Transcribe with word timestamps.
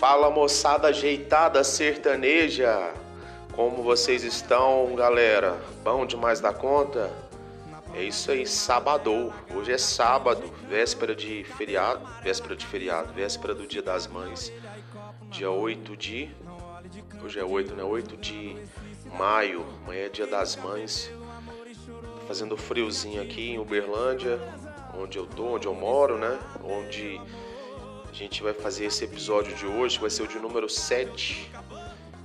Fala 0.00 0.30
moçada 0.30 0.88
ajeitada 0.88 1.62
sertaneja, 1.62 2.94
como 3.52 3.82
vocês 3.82 4.24
estão, 4.24 4.94
galera? 4.94 5.60
Bom 5.84 6.06
demais 6.06 6.40
da 6.40 6.54
conta? 6.54 7.12
É 7.92 8.04
isso 8.04 8.30
aí, 8.30 8.46
sábado. 8.46 9.30
Hoje 9.54 9.72
é 9.72 9.76
sábado, 9.76 10.50
véspera 10.66 11.14
de 11.14 11.44
feriado, 11.44 12.00
véspera 12.22 12.56
de 12.56 12.64
feriado, 12.64 13.12
véspera 13.12 13.54
do 13.54 13.66
Dia 13.66 13.82
das 13.82 14.06
Mães, 14.06 14.50
dia 15.28 15.50
8 15.50 15.94
de. 15.98 16.30
Hoje 17.22 17.38
é 17.38 17.44
8, 17.44 17.74
né? 17.74 17.84
8 17.84 18.16
de 18.16 18.56
maio, 19.18 19.66
amanhã 19.84 20.06
é 20.06 20.08
Dia 20.08 20.26
das 20.26 20.56
Mães. 20.56 21.12
Fazendo 22.26 22.56
friozinho 22.56 23.20
aqui 23.20 23.50
em 23.50 23.58
Uberlândia, 23.58 24.40
onde 24.98 25.18
eu 25.18 25.26
tô, 25.26 25.56
onde 25.56 25.66
eu 25.66 25.74
moro, 25.74 26.16
né? 26.16 26.38
Onde 26.64 27.20
gente 28.20 28.42
vai 28.42 28.52
fazer 28.52 28.84
esse 28.84 29.02
episódio 29.02 29.56
de 29.56 29.64
hoje, 29.64 29.98
vai 29.98 30.10
ser 30.10 30.22
o 30.22 30.28
de 30.28 30.38
número 30.38 30.68
7, 30.68 31.50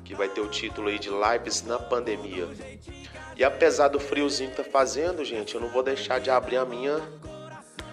que 0.04 0.14
vai 0.14 0.28
ter 0.28 0.42
o 0.42 0.48
título 0.50 0.90
aí 0.90 1.00
de 1.00 1.10
Lives 1.10 1.64
na 1.64 1.80
Pandemia. 1.80 2.50
E 3.38 3.46
apesar 3.46 3.88
do 3.88 3.98
friozinho 3.98 4.50
que 4.50 4.58
tá 4.58 4.64
fazendo, 4.66 5.24
gente, 5.24 5.56
eu 5.56 5.62
não 5.62 5.70
vou 5.70 5.82
deixar 5.82 6.20
de 6.20 6.30
abrir 6.30 6.58
a 6.58 6.66
minha 6.66 7.02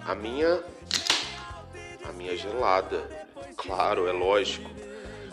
a 0.04 0.16
minha 0.16 0.60
a 2.04 2.12
minha 2.12 2.36
gelada. 2.36 3.08
Claro, 3.56 4.08
é 4.08 4.12
lógico. 4.12 4.68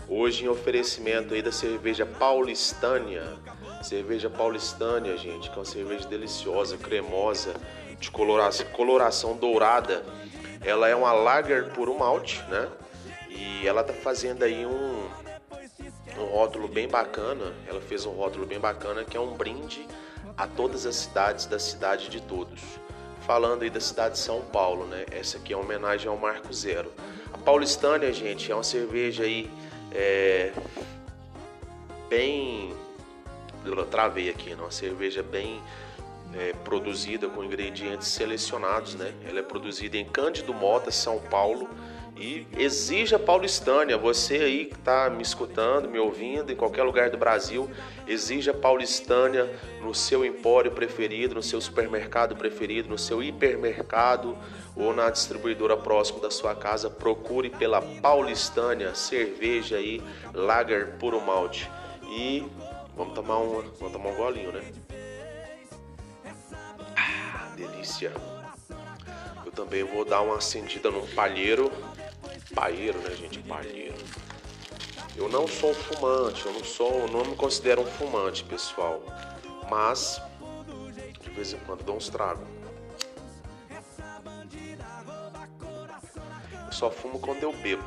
Hoje 0.08 0.46
em 0.46 0.48
oferecimento 0.48 1.34
aí 1.34 1.42
da 1.42 1.52
cerveja 1.52 2.06
Paulistânia. 2.06 3.36
Cerveja 3.82 4.30
Paulistânia, 4.30 5.18
gente, 5.18 5.50
que 5.50 5.56
é 5.56 5.60
uma 5.60 5.66
cerveja 5.66 6.08
deliciosa, 6.08 6.78
cremosa, 6.78 7.56
de 8.00 8.12
coloração, 8.12 8.68
coloração 8.68 9.36
dourada 9.36 10.06
ela 10.62 10.88
é 10.88 10.96
uma 10.96 11.12
lager 11.12 11.70
por 11.70 11.90
um 11.90 11.98
malte, 11.98 12.44
né? 12.50 12.70
E 13.30 13.68
ela 13.68 13.84
tá 13.84 13.94
fazendo 13.94 14.44
aí 14.44 14.66
um, 14.66 15.08
um 16.18 16.26
rótulo 16.26 16.68
bem 16.68 16.88
bacana. 16.88 17.54
Ela 17.68 17.80
fez 17.82 18.06
um 18.06 18.12
rótulo 18.12 18.46
bem 18.46 18.60
bacana 18.60 19.04
que 19.04 19.16
é 19.16 19.20
um 19.20 19.34
brinde 19.36 19.88
a 20.38 20.48
todas 20.48 20.86
as 20.86 20.96
cidades 20.96 21.46
da 21.46 21.60
cidade 21.60 22.10
de 22.10 22.22
todos. 22.22 22.62
Falando 23.22 23.64
aí 23.64 23.70
da 23.70 23.80
cidade 23.80 24.16
de 24.16 24.20
São 24.20 24.42
Paulo, 24.42 24.86
né? 24.86 25.06
Essa 25.12 25.38
aqui 25.38 25.54
é 25.54 25.56
uma 25.56 25.64
homenagem 25.64 26.08
ao 26.08 26.18
Marco 26.18 26.52
Zero. 26.54 26.92
A 27.34 27.38
Paulistânia, 27.38 28.12
gente, 28.12 28.52
é 28.52 28.56
uma 28.56 28.64
cerveja 28.64 29.24
aí 29.24 29.50
é, 29.92 30.52
bem. 32.10 32.74
Eu 33.64 33.86
travei 33.86 34.30
aqui, 34.30 34.56
né? 34.56 34.62
Uma 34.62 34.72
cerveja 34.72 35.22
bem 35.22 35.62
é, 36.34 36.54
produzida 36.64 37.28
com 37.28 37.44
ingredientes 37.44 38.08
selecionados, 38.08 38.96
né? 38.96 39.14
Ela 39.28 39.40
é 39.40 39.44
produzida 39.44 39.98
em 39.98 40.06
Cândido 40.06 40.54
Mota, 40.54 40.92
São 40.92 41.20
Paulo. 41.20 41.70
E 42.18 42.46
exija 42.58 43.18
paulistânia, 43.18 43.98
você 43.98 44.36
aí 44.36 44.66
que 44.66 44.74
está 44.74 45.10
me 45.10 45.22
escutando, 45.22 45.88
me 45.88 45.98
ouvindo, 45.98 46.52
em 46.52 46.56
qualquer 46.56 46.84
lugar 46.84 47.10
do 47.10 47.18
Brasil, 47.18 47.70
exija 48.06 48.54
paulistânia 48.54 49.50
no 49.82 49.96
seu 49.96 50.26
empório 50.26 50.70
preferido, 50.72 51.36
no 51.36 51.42
seu 51.42 51.62
supermercado 51.62 52.36
preferido, 52.36 52.90
no 52.90 52.98
seu 52.98 53.24
hipermercado 53.24 54.38
ou 54.76 54.94
na 54.94 55.10
distribuidora 55.10 55.78
próxima 55.78 56.20
da 56.20 56.30
sua 56.30 56.54
casa. 56.54 56.90
Procure 56.90 57.50
pela 57.50 57.82
paulistânia, 57.82 58.94
cerveja 58.94 59.78
aí, 59.78 60.02
lager 60.34 60.98
puro 60.98 61.22
malte. 61.22 61.72
E 62.12 62.46
vamos 62.98 63.14
tomar 63.14 63.40
um, 63.40 63.64
vamos 63.80 63.94
tomar 63.94 64.10
um 64.10 64.16
golinho, 64.16 64.52
né? 64.52 64.62
Delícia. 67.60 68.14
Eu 69.46 69.52
também 69.52 69.84
vou 69.84 70.06
dar 70.06 70.22
uma 70.22 70.38
acendida 70.38 70.90
no 70.90 71.06
palheiro. 71.08 71.72
Palheiro, 72.56 73.00
né, 73.00 73.12
gente? 73.16 73.40
Palheiro. 73.40 73.96
Eu 75.16 75.28
não 75.28 75.48
sou 75.48 75.74
fumante, 75.74 76.46
eu 76.46 76.54
não 76.54 76.64
sou, 76.64 77.08
não 77.10 77.26
me 77.26 77.36
considero 77.36 77.82
um 77.82 77.86
fumante, 77.86 78.44
pessoal. 78.44 79.04
Mas 79.70 80.22
de 81.22 81.30
vez 81.30 81.54
em 81.54 81.58
quando 81.60 81.84
dou 81.84 81.98
uns 81.98 82.10
tragos. 82.10 82.48
Eu 86.66 86.72
só 86.72 86.90
fumo 86.90 87.20
quando 87.20 87.44
eu 87.44 87.52
bebo. 87.52 87.84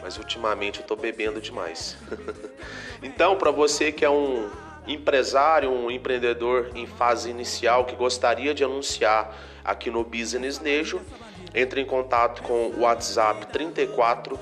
Mas 0.00 0.16
ultimamente 0.18 0.80
eu 0.80 0.86
tô 0.86 0.94
bebendo 0.94 1.40
demais. 1.40 1.96
então, 3.02 3.36
para 3.36 3.50
você 3.50 3.90
que 3.90 4.04
é 4.04 4.10
um 4.10 4.48
empresário, 4.86 5.70
um 5.70 5.90
empreendedor 5.90 6.70
em 6.74 6.86
fase 6.86 7.30
inicial 7.30 7.84
que 7.84 7.96
gostaria 7.96 8.54
de 8.54 8.62
anunciar 8.62 9.36
aqui 9.64 9.90
no 9.90 10.04
Business 10.04 10.60
Nejo, 10.60 11.00
entre 11.54 11.80
em 11.80 11.84
contato 11.84 12.42
com 12.42 12.68
o 12.68 12.80
WhatsApp 12.80 13.46
34 13.46 14.38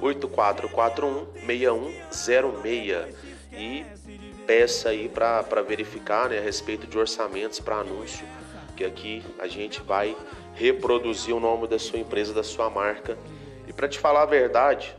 8441 0.00 1.26
6106 1.46 3.14
e 3.52 3.84
peça 4.46 4.90
aí 4.90 5.08
para 5.08 5.62
verificar 5.62 6.28
né, 6.30 6.38
a 6.38 6.40
respeito 6.40 6.86
de 6.86 6.98
orçamentos 6.98 7.60
para 7.60 7.76
anúncio, 7.76 8.24
que 8.76 8.84
aqui 8.84 9.22
a 9.38 9.46
gente 9.46 9.82
vai 9.82 10.16
reproduzir 10.54 11.34
o 11.34 11.40
nome 11.40 11.68
da 11.68 11.78
sua 11.78 11.98
empresa, 11.98 12.32
da 12.32 12.42
sua 12.42 12.70
marca. 12.70 13.18
E 13.66 13.72
para 13.72 13.88
te 13.88 13.98
falar 13.98 14.22
a 14.22 14.26
verdade, 14.26 14.96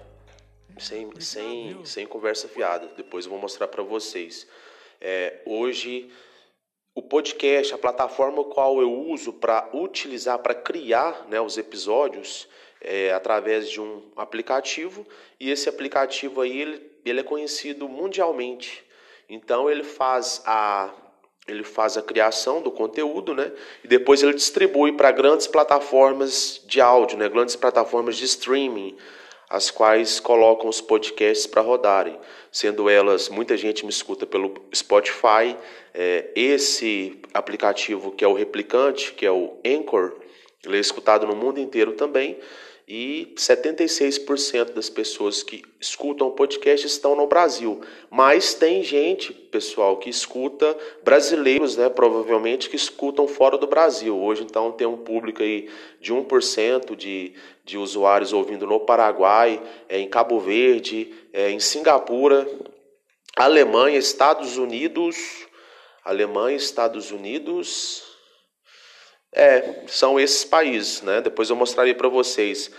sem, 0.79 1.09
sem, 1.19 1.85
sem 1.85 2.05
conversa 2.05 2.47
fiada. 2.47 2.91
Depois 2.95 3.25
eu 3.25 3.31
vou 3.31 3.39
mostrar 3.39 3.67
para 3.67 3.83
vocês. 3.83 4.47
É, 5.01 5.41
hoje, 5.45 6.11
o 6.95 7.01
podcast, 7.01 7.73
a 7.73 7.77
plataforma 7.77 8.43
qual 8.43 8.81
eu 8.81 8.91
uso 8.91 9.33
para 9.33 9.69
utilizar, 9.73 10.39
para 10.39 10.53
criar 10.53 11.27
né, 11.29 11.39
os 11.39 11.57
episódios, 11.57 12.47
é 12.81 13.11
através 13.11 13.69
de 13.69 13.79
um 13.79 14.03
aplicativo. 14.15 15.05
E 15.39 15.49
esse 15.49 15.69
aplicativo 15.69 16.41
aí, 16.41 16.61
ele, 16.61 16.91
ele 17.05 17.19
é 17.19 17.23
conhecido 17.23 17.87
mundialmente. 17.87 18.83
Então, 19.29 19.69
ele 19.69 19.83
faz 19.83 20.41
a 20.45 20.93
ele 21.47 21.63
faz 21.63 21.97
a 21.97 22.01
criação 22.01 22.61
do 22.61 22.69
conteúdo, 22.69 23.33
né? 23.33 23.51
E 23.83 23.87
depois 23.87 24.21
ele 24.21 24.33
distribui 24.33 24.91
para 24.91 25.11
grandes 25.11 25.47
plataformas 25.47 26.61
de 26.65 26.79
áudio, 26.79 27.17
né? 27.17 27.27
Grandes 27.27 27.55
plataformas 27.55 28.17
de 28.17 28.25
streaming, 28.25 28.95
as 29.49 29.71
quais 29.71 30.19
colocam 30.19 30.69
os 30.69 30.79
podcasts 30.79 31.47
para 31.47 31.61
rodarem, 31.61 32.17
sendo 32.51 32.89
elas, 32.89 33.29
muita 33.29 33.57
gente 33.57 33.83
me 33.83 33.89
escuta 33.89 34.25
pelo 34.25 34.53
Spotify, 34.73 35.57
é, 35.93 36.29
esse 36.35 37.19
aplicativo 37.33 38.11
que 38.11 38.23
é 38.23 38.27
o 38.27 38.33
replicante, 38.33 39.13
que 39.13 39.25
é 39.25 39.31
o 39.31 39.57
Anchor, 39.65 40.13
ele 40.63 40.77
é 40.77 40.79
escutado 40.79 41.25
no 41.25 41.35
mundo 41.35 41.59
inteiro 41.59 41.93
também, 41.93 42.37
e 42.89 43.31
76% 43.37 44.73
das 44.73 44.89
pessoas 44.89 45.43
que 45.43 45.63
escutam 45.79 46.27
o 46.27 46.31
podcast 46.31 46.87
estão 46.87 47.15
no 47.15 47.27
Brasil. 47.27 47.81
Mas 48.09 48.55
tem 48.55 48.83
gente, 48.83 49.31
pessoal, 49.31 49.97
que 49.97 50.09
escuta, 50.09 50.75
brasileiros, 51.03 51.77
né, 51.77 51.87
provavelmente, 51.87 52.67
que 52.67 52.75
escutam 52.75 53.27
fora 53.27 53.59
do 53.59 53.67
Brasil. 53.67 54.19
Hoje, 54.19 54.41
então, 54.41 54.71
tem 54.71 54.87
um 54.87 54.97
público 54.97 55.43
aí 55.43 55.69
de 56.01 56.11
1% 56.11 56.95
de, 56.95 57.33
de 57.63 57.77
usuários 57.77 58.33
ouvindo 58.33 58.65
no 58.65 58.79
Paraguai, 58.79 59.61
é, 59.87 59.99
em 59.99 60.09
Cabo 60.09 60.39
Verde, 60.39 61.13
é, 61.31 61.51
em 61.51 61.59
Singapura, 61.59 62.49
Alemanha, 63.35 63.99
Estados 63.99 64.57
Unidos, 64.57 65.15
Alemanha, 66.03 66.57
Estados 66.57 67.11
Unidos, 67.11 68.08
é, 69.33 69.83
são 69.87 70.19
esses 70.19 70.43
países, 70.43 71.01
né? 71.01 71.21
Depois 71.21 71.49
eu 71.49 71.55
mostraria 71.55 71.95
para 71.95 72.09
vocês. 72.09 72.71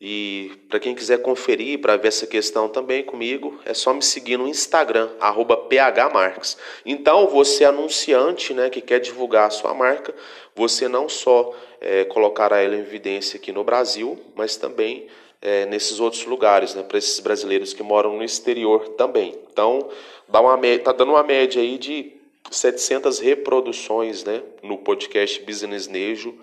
E 0.00 0.52
para 0.68 0.78
quem 0.78 0.94
quiser 0.94 1.22
conferir, 1.22 1.80
para 1.80 1.96
ver 1.96 2.08
essa 2.08 2.26
questão 2.26 2.68
também 2.68 3.02
comigo, 3.02 3.58
é 3.64 3.72
só 3.72 3.94
me 3.94 4.02
seguir 4.02 4.36
no 4.36 4.46
Instagram, 4.46 5.08
phmarques. 5.18 6.58
Então, 6.84 7.26
você 7.28 7.64
anunciante 7.64 8.52
né, 8.52 8.68
que 8.68 8.82
quer 8.82 8.98
divulgar 9.00 9.46
a 9.46 9.50
sua 9.50 9.72
marca, 9.72 10.14
você 10.54 10.88
não 10.88 11.08
só 11.08 11.54
é, 11.80 12.04
colocará 12.04 12.60
ela 12.60 12.76
em 12.76 12.80
evidência 12.80 13.38
aqui 13.38 13.50
no 13.50 13.64
Brasil, 13.64 14.20
mas 14.34 14.56
também 14.56 15.06
é, 15.40 15.64
nesses 15.66 16.00
outros 16.00 16.26
lugares, 16.26 16.74
né, 16.74 16.82
para 16.82 16.98
esses 16.98 17.18
brasileiros 17.20 17.72
que 17.72 17.82
moram 17.82 18.16
no 18.16 18.24
exterior 18.24 18.88
também. 18.98 19.34
Então, 19.50 19.88
dá 20.28 20.40
uma, 20.40 20.58
tá 20.82 20.92
dando 20.92 21.12
uma 21.12 21.22
média 21.22 21.62
aí 21.62 21.78
de 21.78 22.13
700 22.50 23.18
reproduções 23.18 24.24
né, 24.24 24.42
no 24.62 24.78
podcast 24.78 25.42
Business 25.42 25.88
Nejo 25.88 26.38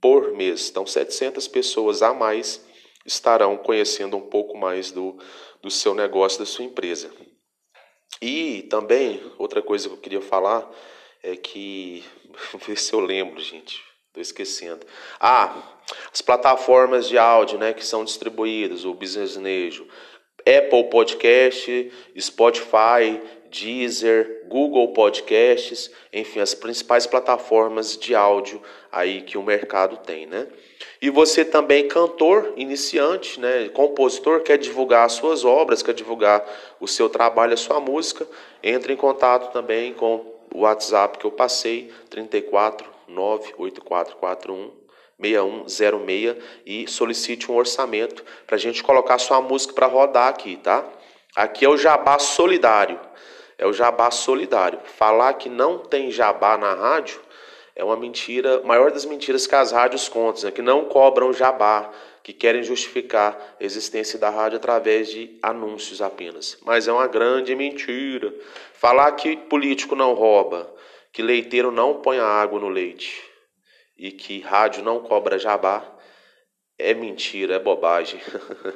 por 0.00 0.32
mês. 0.32 0.70
Então, 0.70 0.86
700 0.86 1.46
pessoas 1.48 2.02
a 2.02 2.14
mais 2.14 2.64
estarão 3.04 3.56
conhecendo 3.56 4.16
um 4.16 4.22
pouco 4.22 4.56
mais 4.56 4.90
do, 4.90 5.18
do 5.62 5.70
seu 5.70 5.94
negócio, 5.94 6.38
da 6.38 6.46
sua 6.46 6.64
empresa. 6.64 7.10
E 8.20 8.62
também, 8.70 9.22
outra 9.38 9.62
coisa 9.62 9.88
que 9.88 9.94
eu 9.94 10.00
queria 10.00 10.20
falar 10.20 10.70
é 11.22 11.36
que. 11.36 12.04
Ver 12.66 12.76
se 12.76 12.92
eu 12.92 13.00
lembro, 13.00 13.40
gente. 13.40 13.82
Estou 14.08 14.20
esquecendo. 14.20 14.84
Ah, 15.20 15.78
as 16.12 16.20
plataformas 16.20 17.08
de 17.08 17.16
áudio 17.16 17.58
né, 17.58 17.72
que 17.72 17.84
são 17.84 18.04
distribuídas, 18.04 18.84
o 18.84 18.92
Business 18.92 19.36
Nejo, 19.36 19.86
Apple 20.40 20.90
Podcast, 20.90 21.92
Spotify, 22.18 23.20
Deezer, 23.50 24.44
Google 24.46 24.92
Podcasts, 24.92 25.90
enfim, 26.12 26.40
as 26.40 26.54
principais 26.54 27.06
plataformas 27.06 27.96
de 27.96 28.14
áudio 28.14 28.62
aí 28.90 29.22
que 29.22 29.36
o 29.36 29.42
mercado 29.42 29.96
tem, 29.98 30.26
né? 30.26 30.46
E 31.02 31.10
você 31.10 31.44
também 31.44 31.88
cantor, 31.88 32.52
iniciante, 32.56 33.40
né, 33.40 33.68
compositor, 33.68 34.40
quer 34.40 34.58
divulgar 34.58 35.06
as 35.06 35.12
suas 35.12 35.44
obras, 35.44 35.82
quer 35.82 35.94
divulgar 35.94 36.44
o 36.78 36.86
seu 36.86 37.08
trabalho, 37.08 37.54
a 37.54 37.56
sua 37.56 37.80
música, 37.80 38.26
entre 38.62 38.92
em 38.92 38.96
contato 38.96 39.52
também 39.52 39.92
com 39.94 40.24
o 40.54 40.60
WhatsApp 40.60 41.18
que 41.18 41.24
eu 41.24 41.30
passei, 41.30 41.92
34 42.08 42.88
98441 43.08 44.80
6106 45.20 46.36
e 46.64 46.88
solicite 46.88 47.50
um 47.52 47.56
orçamento 47.56 48.24
para 48.46 48.56
a 48.56 48.58
gente 48.58 48.82
colocar 48.82 49.18
sua 49.18 49.40
música 49.40 49.74
para 49.74 49.86
rodar 49.86 50.28
aqui, 50.28 50.56
tá? 50.56 50.84
Aqui 51.36 51.64
é 51.64 51.68
o 51.68 51.76
Jabá 51.76 52.18
Solidário. 52.18 52.98
É 53.60 53.66
o 53.66 53.74
Jabá 53.74 54.10
Solidário. 54.10 54.80
Falar 54.96 55.34
que 55.34 55.50
não 55.50 55.76
tem 55.76 56.10
jabá 56.10 56.56
na 56.56 56.72
rádio 56.72 57.20
é 57.76 57.84
uma 57.84 57.94
mentira, 57.94 58.62
maior 58.62 58.90
das 58.90 59.04
mentiras 59.04 59.46
que 59.46 59.54
as 59.54 59.70
rádios 59.70 60.08
contam, 60.08 60.44
né? 60.44 60.50
que 60.50 60.62
não 60.62 60.86
cobram 60.86 61.30
jabá, 61.30 61.92
que 62.22 62.32
querem 62.32 62.62
justificar 62.62 63.38
a 63.60 63.62
existência 63.62 64.18
da 64.18 64.30
rádio 64.30 64.56
através 64.56 65.10
de 65.10 65.38
anúncios 65.42 66.00
apenas. 66.00 66.56
Mas 66.62 66.88
é 66.88 66.92
uma 66.92 67.06
grande 67.06 67.54
mentira. 67.54 68.34
Falar 68.72 69.12
que 69.12 69.36
político 69.36 69.94
não 69.94 70.14
rouba, 70.14 70.74
que 71.12 71.22
leiteiro 71.22 71.70
não 71.70 72.00
põe 72.00 72.18
água 72.18 72.58
no 72.58 72.68
leite 72.70 73.22
e 73.98 74.10
que 74.10 74.40
rádio 74.40 74.82
não 74.82 75.00
cobra 75.00 75.38
jabá 75.38 75.84
é 76.78 76.94
mentira, 76.94 77.56
é 77.56 77.58
bobagem. 77.58 78.22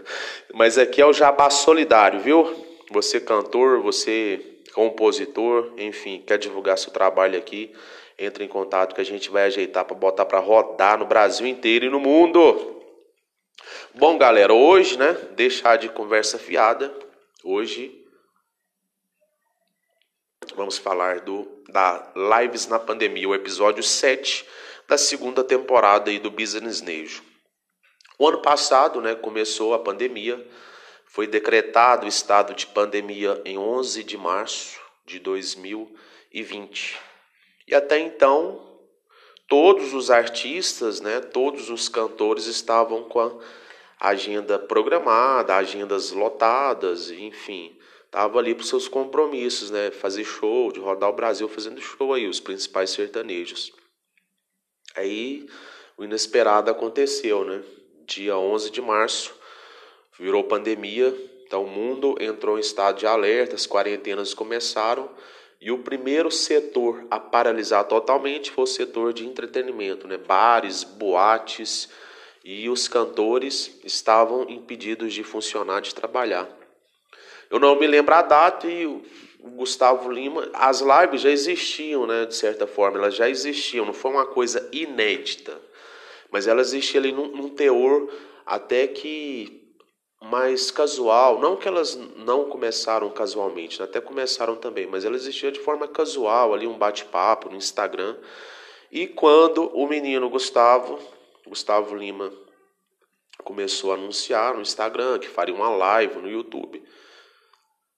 Mas 0.53 0.77
aqui 0.77 1.01
é 1.01 1.07
o 1.07 1.13
jabá 1.15 1.49
solidário, 1.49 2.21
viu? 2.21 2.55
Você 2.91 3.19
cantor, 3.19 3.81
você 3.81 4.54
compositor, 4.75 5.73
enfim, 5.79 6.23
quer 6.27 6.37
divulgar 6.37 6.77
seu 6.77 6.93
trabalho 6.93 7.39
aqui, 7.39 7.73
entre 8.19 8.45
em 8.45 8.49
contato 8.49 8.95
que 8.95 9.01
a 9.01 9.05
gente 9.05 9.31
vai 9.31 9.45
ajeitar 9.45 9.85
para 9.85 9.97
botar 9.97 10.27
para 10.27 10.41
rodar 10.41 10.99
no 10.99 11.07
Brasil 11.07 11.47
inteiro 11.47 11.87
e 11.87 11.91
no 11.91 12.01
mundo. 12.01 12.83
Bom, 13.95 14.19
galera, 14.19 14.53
hoje, 14.53 14.99
né, 14.99 15.13
deixar 15.37 15.77
de 15.77 15.89
conversa 15.89 16.39
fiada. 16.39 16.93
Hoje 17.45 18.03
vamos 20.57 20.77
falar 20.77 21.21
do 21.21 21.63
da 21.69 22.13
Lives 22.15 22.67
na 22.67 22.79
Pandemia, 22.79 23.29
o 23.29 23.35
episódio 23.35 23.83
7 23.83 24.47
da 24.87 24.99
segunda 24.99 25.43
temporada 25.43 26.11
aí 26.11 26.19
do 26.19 26.31
Business 26.31 26.83
Nejo. 26.83 27.23
O 28.19 28.29
ano 28.29 28.43
passado, 28.43 29.01
né, 29.01 29.15
começou 29.15 29.73
a 29.73 29.79
pandemia, 29.79 30.47
foi 31.15 31.29
decretado 31.29 32.07
o 32.07 32.09
estado 32.09 32.55
de 32.55 32.67
pandemia 32.67 33.41
em 33.45 33.57
11 33.57 34.03
de 34.03 34.19
março 34.19 34.81
de 35.07 35.21
2020. 35.21 36.99
E 37.69 37.73
até 37.73 38.01
então, 38.01 38.61
todos 39.47 39.95
os 39.95 40.11
artistas, 40.11 41.01
né, 41.01 41.21
todos 41.21 41.71
os 41.71 41.89
cantores 41.89 42.47
estavam 42.47 43.05
com 43.05 43.21
a 43.21 44.09
agenda 44.09 44.59
programada, 44.59 45.55
agendas 45.55 46.11
lotadas, 46.11 47.13
enfim, 47.13 47.79
tava 48.11 48.41
ali 48.41 48.53
para 48.53 48.65
seus 48.65 48.89
compromissos, 48.89 49.71
né, 49.71 49.93
fazer 49.93 50.25
show, 50.25 50.73
de 50.73 50.81
rodar 50.81 51.11
o 51.11 51.15
Brasil 51.15 51.49
fazendo 51.49 51.81
show 51.81 52.13
aí, 52.13 52.27
os 52.27 52.41
principais 52.41 52.91
sertanejos. 52.91 53.73
Aí 54.97 55.47
o 55.97 56.03
inesperado 56.03 56.73
aconteceu, 56.73 57.45
né? 57.45 57.63
Dia 58.05 58.37
11 58.37 58.69
de 58.73 58.83
março, 58.83 59.44
virou 60.19 60.45
pandemia, 60.45 61.15
então 61.47 61.65
o 61.65 61.69
mundo 61.69 62.17
entrou 62.21 62.57
em 62.57 62.61
estado 62.61 62.99
de 62.99 63.07
alerta, 63.07 63.55
as 63.55 63.67
quarentenas 63.67 64.35
começaram 64.35 65.11
e 65.61 65.71
o 65.71 65.79
primeiro 65.79 66.31
setor 66.31 67.07
a 67.11 67.19
paralisar 67.19 67.85
totalmente 67.85 68.51
foi 68.51 68.65
o 68.65 68.67
setor 68.67 69.13
de 69.13 69.27
entretenimento, 69.27 70.07
né? 70.07 70.19
Bares, 70.19 70.85
boates 70.85 71.89
e 72.45 72.69
os 72.69 72.87
cantores 72.87 73.81
estavam 73.83 74.49
impedidos 74.51 75.15
de 75.15 75.23
funcionar, 75.23 75.81
de 75.81 75.95
trabalhar. 75.95 76.49
Eu 77.51 77.59
não 77.59 77.79
me 77.79 77.87
lembro 77.87 78.15
a 78.15 78.23
data 78.23 78.67
e 78.67 78.85
o 78.85 79.03
Gustavo 79.51 80.11
Lima, 80.11 80.51
as 80.55 80.81
lives 80.81 81.21
já 81.21 81.31
existiam, 81.31 82.07
né, 82.07 82.25
de 82.25 82.35
certa 82.35 82.67
forma, 82.67 82.99
elas 82.99 83.15
já 83.15 83.29
existiam, 83.29 83.85
não 83.85 83.93
foi 83.93 84.11
uma 84.11 84.27
coisa 84.27 84.67
inédita, 84.73 85.61
mas 86.31 86.47
elas 86.47 86.69
existiam 86.69 87.03
ali 87.03 87.13
num, 87.13 87.29
num 87.29 87.49
teor 87.51 88.11
até 88.47 88.87
que 88.87 89.64
mais 90.25 90.71
casual, 90.71 91.39
não 91.39 91.57
que 91.57 91.69
elas 91.69 91.95
não 91.95 92.49
começaram 92.49 93.11
casualmente, 93.11 93.79
né, 93.79 93.85
até 93.85 94.01
começaram 94.01 94.57
também, 94.57 94.87
mas 94.87 95.05
elas 95.05 95.23
existiam 95.23 95.53
de 95.53 95.61
forma 95.61 95.87
casual, 95.87 96.55
ali 96.55 96.67
um 96.67 96.79
bate-papo 96.79 97.51
no 97.51 97.57
Instagram, 97.57 98.17
e 98.91 99.07
quando 99.07 99.67
o 99.77 99.87
menino 99.87 100.31
Gustavo, 100.31 100.99
Gustavo 101.47 101.95
Lima, 101.95 102.33
começou 103.43 103.93
a 103.93 103.95
anunciar 103.95 104.55
no 104.55 104.63
Instagram 104.63 105.19
que 105.19 105.29
faria 105.29 105.55
uma 105.55 105.69
live 105.69 106.19
no 106.19 106.31
YouTube, 106.31 106.83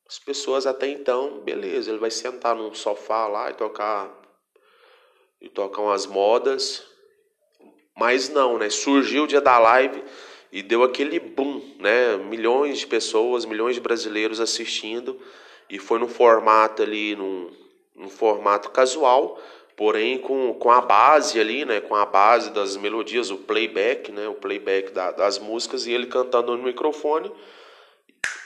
as 0.09 0.19
pessoas 0.19 0.67
até 0.67 0.89
então, 0.89 1.41
beleza, 1.41 1.91
ele 1.91 1.99
vai 1.99 2.11
sentar 2.11 2.55
num 2.55 2.73
sofá 2.75 3.27
lá 3.27 3.51
e 3.51 3.55
tocar 3.55 4.11
e 5.41 5.49
tocar 5.49 5.83
umas 5.83 6.07
modas. 6.07 6.87
Mas 7.97 8.29
não, 8.29 8.59
né? 8.59 8.71
Surgiu 8.71 9.25
o 9.25 9.27
dia 9.27 9.41
da 9.41 9.59
live 9.59 10.05
e 10.53 10.63
deu 10.63 10.83
aquele 10.83 11.19
boom, 11.19 11.61
né? 11.79 12.17
Milhões 12.17 12.79
de 12.79 12.87
pessoas, 12.87 13.45
milhões 13.45 13.75
de 13.75 13.81
brasileiros 13.81 14.41
assistindo 14.41 15.21
e 15.69 15.79
foi 15.79 15.99
num 15.99 16.09
formato 16.09 16.83
ali, 16.83 17.17
num, 17.17 17.51
num 17.95 18.09
formato 18.09 18.71
casual, 18.71 19.41
porém 19.77 20.19
com, 20.19 20.55
com 20.55 20.71
a 20.71 20.81
base 20.81 21.41
ali, 21.41 21.65
né? 21.65 21.81
Com 21.81 21.95
a 21.95 22.07
base 22.07 22.51
das 22.51 22.77
melodias, 22.77 23.31
o 23.31 23.37
playback, 23.39 24.13
né? 24.13 24.29
O 24.29 24.35
playback 24.35 24.93
da, 24.93 25.11
das 25.11 25.39
músicas 25.39 25.87
e 25.87 25.93
ele 25.93 26.07
cantando 26.07 26.57
no 26.57 26.63
microfone 26.63 27.31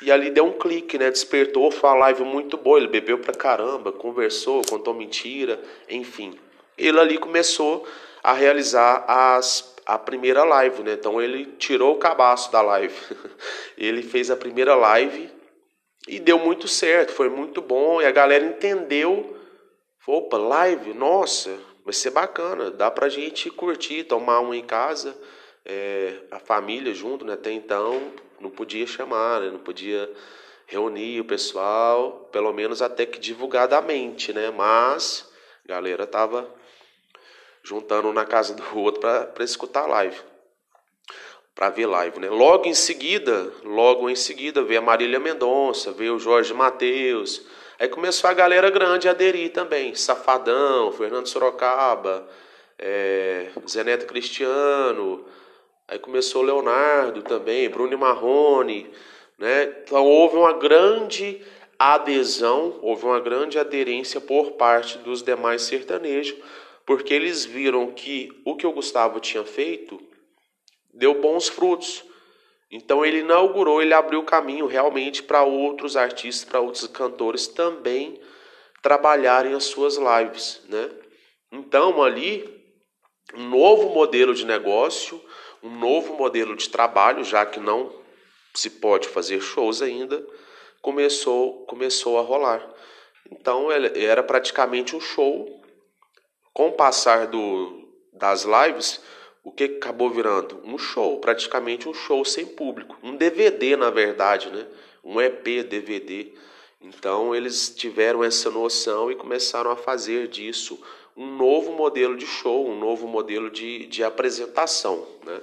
e 0.02 0.10
ali 0.10 0.30
deu 0.30 0.46
um 0.46 0.52
clique, 0.52 0.98
né? 0.98 1.10
Despertou, 1.10 1.70
foi 1.70 1.90
uma 1.90 1.98
live 1.98 2.24
muito 2.24 2.56
boa. 2.56 2.78
Ele 2.78 2.88
bebeu 2.88 3.18
pra 3.18 3.34
caramba, 3.34 3.92
conversou, 3.92 4.62
contou 4.68 4.94
mentira, 4.94 5.60
enfim. 5.88 6.38
Ele 6.76 6.98
ali 6.98 7.18
começou 7.18 7.86
a 8.22 8.32
realizar 8.32 9.04
as, 9.06 9.74
a 9.86 9.98
primeira 9.98 10.44
live, 10.44 10.82
né? 10.82 10.92
Então 10.92 11.20
ele 11.20 11.46
tirou 11.58 11.94
o 11.94 11.98
cabaço 11.98 12.52
da 12.52 12.60
live. 12.62 12.94
ele 13.76 14.02
fez 14.02 14.30
a 14.30 14.36
primeira 14.36 14.74
live 14.74 15.30
e 16.08 16.18
deu 16.18 16.38
muito 16.38 16.68
certo, 16.68 17.12
foi 17.12 17.28
muito 17.28 17.60
bom. 17.60 18.00
E 18.00 18.06
a 18.06 18.10
galera 18.10 18.44
entendeu. 18.44 19.36
Opa, 20.06 20.36
live, 20.36 20.92
nossa, 20.92 21.56
vai 21.84 21.92
ser 21.92 22.10
bacana. 22.10 22.70
Dá 22.70 22.90
pra 22.90 23.08
gente 23.08 23.48
curtir, 23.48 24.04
tomar 24.04 24.40
um 24.40 24.52
em 24.52 24.64
casa, 24.64 25.16
é, 25.64 26.14
a 26.32 26.40
família 26.40 26.92
junto, 26.92 27.24
né? 27.24 27.34
Até 27.34 27.52
então 27.52 28.12
não 28.40 28.50
podia 28.50 28.86
chamar, 28.86 29.40
né? 29.40 29.50
não 29.50 29.60
podia 29.60 30.10
reunir 30.66 31.20
o 31.20 31.24
pessoal, 31.24 32.28
pelo 32.32 32.52
menos 32.52 32.80
até 32.80 33.04
que 33.04 33.18
divulgadamente, 33.18 34.32
né? 34.32 34.50
Mas 34.50 35.30
a 35.64 35.68
galera 35.68 36.06
tava 36.06 36.48
juntando 37.62 38.12
na 38.12 38.24
casa 38.24 38.54
do 38.54 38.78
outro 38.78 39.00
para 39.00 39.44
escutar 39.44 39.86
live, 39.86 40.16
para 41.54 41.70
ver 41.70 41.86
live, 41.86 42.20
né? 42.20 42.30
Logo 42.30 42.66
em 42.66 42.74
seguida, 42.74 43.52
logo 43.64 44.08
em 44.08 44.16
seguida 44.16 44.62
veio 44.62 44.80
a 44.80 44.82
Marília 44.82 45.18
Mendonça, 45.18 45.92
veio 45.92 46.16
o 46.16 46.18
Jorge 46.18 46.54
Mateus, 46.54 47.42
aí 47.78 47.88
começou 47.88 48.28
a 48.30 48.34
galera 48.34 48.70
grande 48.70 49.08
a 49.08 49.12
aderir 49.12 49.52
também, 49.52 49.94
Safadão, 49.94 50.92
Fernando 50.92 51.26
Sorocaba, 51.26 52.26
é, 52.78 53.48
Zé 53.68 53.84
Neto 53.84 54.06
Cristiano, 54.06 55.26
Aí 55.90 55.98
começou 55.98 56.42
Leonardo 56.42 57.20
também, 57.20 57.68
Bruno 57.68 57.98
Marrone, 57.98 58.88
né? 59.36 59.74
Então 59.82 60.06
houve 60.06 60.36
uma 60.36 60.52
grande 60.52 61.42
adesão, 61.76 62.78
houve 62.80 63.04
uma 63.04 63.18
grande 63.18 63.58
aderência 63.58 64.20
por 64.20 64.52
parte 64.52 64.98
dos 64.98 65.20
demais 65.20 65.62
sertanejos, 65.62 66.36
porque 66.90 67.14
eles 67.14 67.44
viram 67.44 67.92
que 67.92 68.32
o 68.44 68.56
que 68.56 68.66
o 68.66 68.72
Gustavo 68.72 69.20
tinha 69.20 69.44
feito 69.44 70.02
deu 70.92 71.20
bons 71.20 71.48
frutos. 71.48 72.02
Então 72.68 73.06
ele 73.06 73.20
inaugurou, 73.20 73.80
ele 73.80 73.94
abriu 73.94 74.24
caminho 74.24 74.66
realmente 74.66 75.22
para 75.22 75.44
outros 75.44 75.96
artistas, 75.96 76.44
para 76.44 76.58
outros 76.58 76.88
cantores 76.88 77.46
também 77.46 78.20
trabalharem 78.82 79.54
as 79.54 79.66
suas 79.66 79.98
lives, 79.98 80.64
né? 80.68 80.90
Então 81.52 82.02
ali 82.02 82.60
um 83.36 83.48
novo 83.48 83.90
modelo 83.90 84.34
de 84.34 84.44
negócio, 84.44 85.24
um 85.62 85.70
novo 85.70 86.16
modelo 86.16 86.56
de 86.56 86.68
trabalho, 86.68 87.22
já 87.22 87.46
que 87.46 87.60
não 87.60 87.94
se 88.52 88.68
pode 88.68 89.06
fazer 89.06 89.40
shows 89.40 89.80
ainda, 89.80 90.26
começou, 90.82 91.64
começou 91.66 92.18
a 92.18 92.22
rolar. 92.22 92.68
Então 93.30 93.68
era 93.70 94.24
praticamente 94.24 94.96
um 94.96 95.00
show. 95.00 95.59
Com 96.60 96.68
o 96.68 96.72
passar 96.72 97.26
do, 97.26 97.88
das 98.12 98.44
lives, 98.44 99.00
o 99.42 99.50
que 99.50 99.64
acabou 99.64 100.10
virando? 100.10 100.60
Um 100.62 100.76
show, 100.76 101.18
praticamente 101.18 101.88
um 101.88 101.94
show 101.94 102.22
sem 102.22 102.44
público. 102.44 102.98
Um 103.02 103.16
DVD, 103.16 103.76
na 103.76 103.88
verdade, 103.88 104.50
né? 104.50 104.66
Um 105.02 105.18
EP, 105.22 105.42
DVD. 105.66 106.34
Então 106.78 107.34
eles 107.34 107.70
tiveram 107.70 108.22
essa 108.22 108.50
noção 108.50 109.10
e 109.10 109.16
começaram 109.16 109.70
a 109.70 109.76
fazer 109.76 110.28
disso 110.28 110.78
um 111.16 111.34
novo 111.34 111.72
modelo 111.72 112.14
de 112.14 112.26
show, 112.26 112.68
um 112.68 112.78
novo 112.78 113.08
modelo 113.08 113.50
de, 113.50 113.86
de 113.86 114.04
apresentação. 114.04 115.08
Né? 115.24 115.40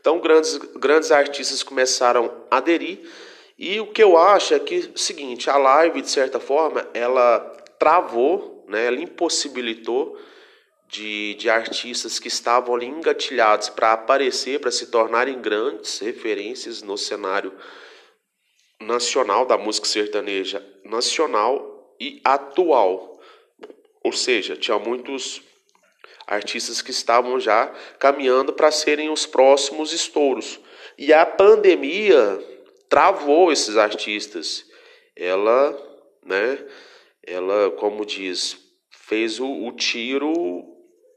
Então 0.00 0.20
grandes, 0.20 0.56
grandes 0.76 1.10
artistas 1.10 1.64
começaram 1.64 2.30
a 2.48 2.58
aderir 2.58 3.00
e 3.58 3.80
o 3.80 3.88
que 3.88 4.00
eu 4.00 4.16
acho 4.16 4.54
é 4.54 4.60
que, 4.60 4.92
seguinte, 4.94 5.50
a 5.50 5.56
live, 5.56 6.00
de 6.00 6.08
certa 6.08 6.38
forma, 6.38 6.86
ela 6.94 7.40
travou, 7.80 8.49
né, 8.70 8.86
ela 8.86 9.00
impossibilitou 9.00 10.16
de, 10.88 11.34
de 11.34 11.50
artistas 11.50 12.20
que 12.20 12.28
estavam 12.28 12.74
ali 12.74 12.86
engatilhados 12.86 13.68
para 13.68 13.92
aparecer, 13.92 14.60
para 14.60 14.70
se 14.70 14.86
tornarem 14.86 15.40
grandes 15.40 15.98
referências 15.98 16.80
no 16.80 16.96
cenário 16.96 17.52
nacional 18.80 19.44
da 19.44 19.58
música 19.58 19.86
sertaneja 19.86 20.64
nacional 20.84 21.96
e 22.00 22.20
atual. 22.24 23.20
Ou 24.02 24.12
seja, 24.12 24.56
tinha 24.56 24.78
muitos 24.78 25.42
artistas 26.26 26.80
que 26.80 26.92
estavam 26.92 27.40
já 27.40 27.66
caminhando 27.98 28.52
para 28.52 28.70
serem 28.70 29.10
os 29.10 29.26
próximos 29.26 29.92
estouros. 29.92 30.60
E 30.96 31.12
a 31.12 31.26
pandemia 31.26 32.38
travou 32.88 33.52
esses 33.52 33.76
artistas. 33.76 34.64
Ela, 35.16 35.76
né, 36.24 36.64
ela, 37.30 37.70
como 37.70 38.04
diz, 38.04 38.58
fez 38.90 39.38
o, 39.38 39.46
o 39.46 39.72
tiro 39.72 40.64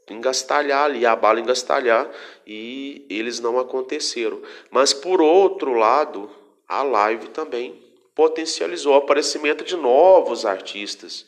engastalhar 0.09 0.85
ali, 0.85 1.05
a 1.05 1.15
bala 1.15 1.39
engastalhar, 1.39 2.09
e 2.45 3.05
eles 3.09 3.39
não 3.39 3.57
aconteceram. 3.59 4.41
Mas 4.69 4.93
por 4.93 5.21
outro 5.21 5.73
lado, 5.73 6.29
a 6.67 6.83
live 6.83 7.29
também 7.29 7.81
potencializou 8.13 8.93
o 8.93 8.97
aparecimento 8.97 9.63
de 9.63 9.75
novos 9.75 10.45
artistas. 10.45 11.25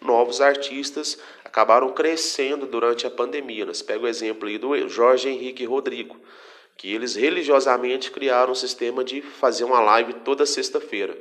Novos 0.00 0.40
artistas 0.40 1.18
acabaram 1.44 1.90
crescendo 1.90 2.66
durante 2.66 3.06
a 3.06 3.10
pandemia. 3.10 3.66
Nós 3.66 3.82
pega 3.82 4.04
o 4.04 4.08
exemplo 4.08 4.48
aí 4.48 4.56
do 4.56 4.88
Jorge 4.88 5.28
Henrique 5.28 5.64
Rodrigo, 5.64 6.16
que 6.76 6.94
eles 6.94 7.16
religiosamente 7.16 8.10
criaram 8.12 8.52
um 8.52 8.54
sistema 8.54 9.02
de 9.02 9.20
fazer 9.20 9.64
uma 9.64 9.80
live 9.80 10.12
toda 10.24 10.46
sexta-feira. 10.46 11.18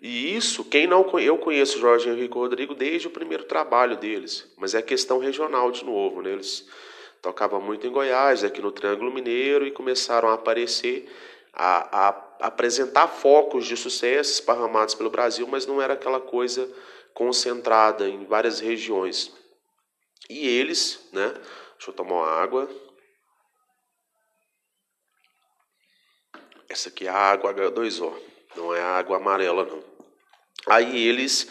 E 0.00 0.36
isso, 0.36 0.64
quem 0.64 0.86
não 0.86 1.18
eu 1.18 1.38
conheço 1.38 1.78
Jorge 1.78 2.08
Henrique 2.08 2.34
Rodrigo 2.34 2.74
desde 2.74 3.08
o 3.08 3.10
primeiro 3.10 3.44
trabalho 3.44 3.96
deles, 3.96 4.46
mas 4.56 4.74
é 4.74 4.80
questão 4.80 5.18
regional 5.18 5.72
de 5.72 5.84
novo, 5.84 6.22
né? 6.22 6.32
Eles 6.32 6.68
tocavam 7.20 7.60
muito 7.60 7.86
em 7.86 7.90
Goiás, 7.90 8.44
aqui 8.44 8.62
no 8.62 8.70
Triângulo 8.70 9.12
Mineiro 9.12 9.66
e 9.66 9.72
começaram 9.72 10.28
a 10.28 10.34
aparecer 10.34 11.10
a, 11.52 12.08
a 12.08 12.28
apresentar 12.46 13.08
focos 13.08 13.66
de 13.66 13.76
sucesso 13.76 14.34
esparramados 14.34 14.94
pelo 14.94 15.10
Brasil, 15.10 15.46
mas 15.48 15.66
não 15.66 15.82
era 15.82 15.94
aquela 15.94 16.20
coisa 16.20 16.72
concentrada 17.12 18.08
em 18.08 18.24
várias 18.24 18.60
regiões. 18.60 19.34
E 20.30 20.46
eles, 20.46 21.08
né? 21.12 21.28
Deixa 21.74 21.90
eu 21.90 21.94
tomar 21.94 22.14
uma 22.14 22.30
água. 22.30 22.68
Essa 26.68 26.88
aqui 26.88 27.06
é 27.06 27.10
a 27.10 27.16
água 27.16 27.52
H2O, 27.52 28.14
não 28.54 28.74
é 28.74 28.80
a 28.80 28.98
água 28.98 29.16
amarela, 29.16 29.64
não. 29.64 29.87
Aí 30.70 31.06
eles 31.06 31.48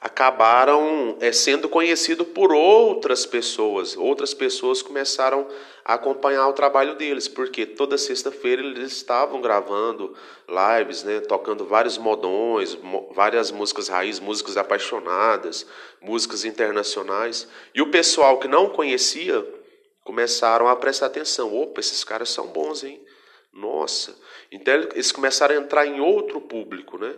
acabaram 0.00 1.16
é, 1.20 1.32
sendo 1.32 1.68
conhecidos 1.68 2.26
por 2.28 2.52
outras 2.52 3.26
pessoas. 3.26 3.96
Outras 3.96 4.32
pessoas 4.32 4.80
começaram 4.80 5.48
a 5.84 5.94
acompanhar 5.94 6.46
o 6.46 6.52
trabalho 6.52 6.94
deles, 6.94 7.26
porque 7.26 7.66
toda 7.66 7.98
sexta-feira 7.98 8.62
eles 8.62 8.92
estavam 8.92 9.40
gravando 9.40 10.14
lives, 10.48 11.02
né, 11.02 11.20
tocando 11.20 11.64
vários 11.64 11.98
modões, 11.98 12.76
mo 12.76 13.10
várias 13.12 13.50
músicas 13.50 13.88
raiz, 13.88 14.20
músicas 14.20 14.56
apaixonadas, 14.56 15.66
músicas 16.00 16.44
internacionais. 16.44 17.48
E 17.74 17.82
o 17.82 17.90
pessoal 17.90 18.38
que 18.38 18.46
não 18.46 18.68
conhecia 18.68 19.44
começaram 20.04 20.68
a 20.68 20.76
prestar 20.76 21.06
atenção. 21.06 21.54
Opa, 21.54 21.80
esses 21.80 22.04
caras 22.04 22.30
são 22.30 22.46
bons, 22.46 22.84
hein? 22.84 23.02
Nossa. 23.52 24.14
Então 24.52 24.74
eles 24.74 25.10
começaram 25.10 25.56
a 25.56 25.58
entrar 25.58 25.86
em 25.86 26.00
outro 26.00 26.40
público, 26.40 26.96
né? 26.98 27.14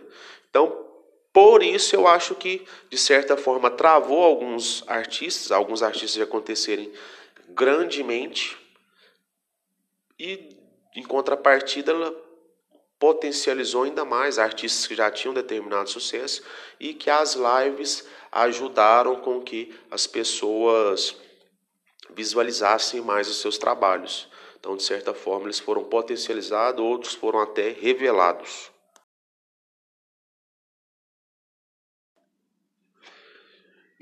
Então, 0.49 0.90
por 1.33 1.63
isso 1.63 1.95
eu 1.95 2.07
acho 2.07 2.35
que, 2.35 2.65
de 2.89 2.97
certa 2.97 3.37
forma, 3.37 3.71
travou 3.71 4.23
alguns 4.23 4.83
artistas, 4.87 5.51
alguns 5.51 5.81
artistas 5.81 6.13
de 6.13 6.21
acontecerem 6.21 6.91
grandemente, 7.49 8.57
e 10.19 10.57
em 10.95 11.03
contrapartida 11.03 11.91
ela 11.91 12.15
potencializou 12.99 13.83
ainda 13.83 14.05
mais 14.05 14.37
artistas 14.37 14.85
que 14.85 14.93
já 14.93 15.09
tinham 15.09 15.33
determinado 15.33 15.89
sucesso 15.89 16.43
e 16.79 16.93
que 16.93 17.09
as 17.09 17.35
lives 17.35 18.07
ajudaram 18.31 19.15
com 19.15 19.41
que 19.41 19.73
as 19.89 20.05
pessoas 20.05 21.15
visualizassem 22.11 23.01
mais 23.01 23.27
os 23.27 23.41
seus 23.41 23.57
trabalhos. 23.57 24.29
Então, 24.59 24.77
de 24.77 24.83
certa 24.83 25.13
forma, 25.13 25.45
eles 25.45 25.59
foram 25.59 25.83
potencializados, 25.83 26.83
outros 26.83 27.15
foram 27.15 27.39
até 27.39 27.69
revelados. 27.69 28.70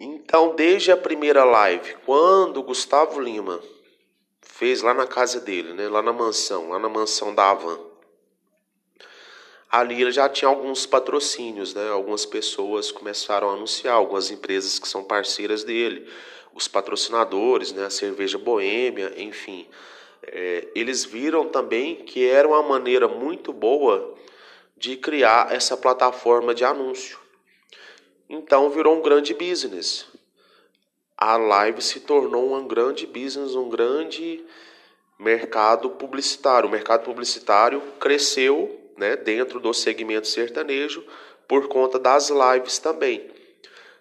Então, 0.01 0.55
desde 0.55 0.93
a 0.93 0.97
primeira 0.97 1.43
live, 1.43 1.97
quando 2.05 2.63
Gustavo 2.63 3.19
Lima 3.19 3.61
fez 4.41 4.81
lá 4.81 4.93
na 4.93 5.05
casa 5.05 5.41
dele, 5.41 5.73
né, 5.73 5.89
lá 5.89 6.01
na 6.01 6.13
mansão, 6.13 6.69
lá 6.69 6.79
na 6.79 6.87
mansão 6.87 7.35
da 7.35 7.51
Avan, 7.51 7.77
ali 9.69 10.01
ele 10.01 10.11
já 10.13 10.29
tinha 10.29 10.47
alguns 10.47 10.85
patrocínios, 10.85 11.73
né? 11.73 11.89
Algumas 11.89 12.25
pessoas 12.25 12.91
começaram 12.91 13.49
a 13.49 13.53
anunciar, 13.53 13.93
algumas 13.93 14.31
empresas 14.31 14.79
que 14.79 14.87
são 14.87 15.03
parceiras 15.03 15.65
dele, 15.65 16.09
os 16.53 16.67
patrocinadores, 16.67 17.73
né? 17.73 17.85
A 17.85 17.89
cerveja 17.89 18.37
Boêmia, 18.37 19.13
enfim. 19.17 19.67
É, 20.23 20.67
eles 20.73 21.03
viram 21.03 21.49
também 21.49 21.97
que 21.97 22.25
era 22.25 22.47
uma 22.47 22.63
maneira 22.63 23.07
muito 23.07 23.51
boa 23.51 24.15
de 24.77 24.95
criar 24.95 25.53
essa 25.53 25.75
plataforma 25.75 26.55
de 26.55 26.63
anúncio. 26.63 27.19
Então 28.29 28.69
virou 28.69 28.97
um 28.97 29.01
grande 29.01 29.33
business. 29.33 30.05
A 31.17 31.35
live 31.35 31.81
se 31.81 31.99
tornou 32.01 32.53
um 32.55 32.67
grande 32.67 33.07
business, 33.07 33.55
um 33.55 33.67
grande 33.67 34.45
mercado 35.17 35.89
publicitário. 35.89 36.69
O 36.69 36.71
mercado 36.71 37.03
publicitário 37.03 37.81
cresceu 37.99 38.79
né, 38.95 39.15
dentro 39.15 39.59
do 39.59 39.73
segmento 39.73 40.27
sertanejo 40.27 41.03
por 41.47 41.67
conta 41.67 41.97
das 41.97 42.29
lives 42.29 42.77
também. 42.77 43.29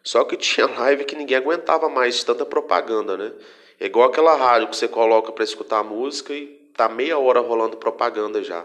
Só 0.05 0.25
que 0.25 0.37
tinha 0.37 0.67
live 0.79 1.05
que 1.05 1.17
ninguém 1.17 1.39
aguentava 1.39 1.89
mais 1.89 2.23
tanta 2.23 2.45
propaganda, 2.45 3.17
né? 3.17 3.33
É 3.81 3.87
igual 3.87 4.09
aquela 4.09 4.37
rádio 4.37 4.69
que 4.69 4.77
você 4.77 4.89
coloca 4.89 5.33
para 5.33 5.45
escutar 5.45 5.83
música 5.83 6.35
e 6.35 6.47
tá 6.77 6.89
meia 6.89 7.19
hora 7.19 7.41
rolando 7.41 7.77
propaganda 7.77 8.43
já. 8.43 8.65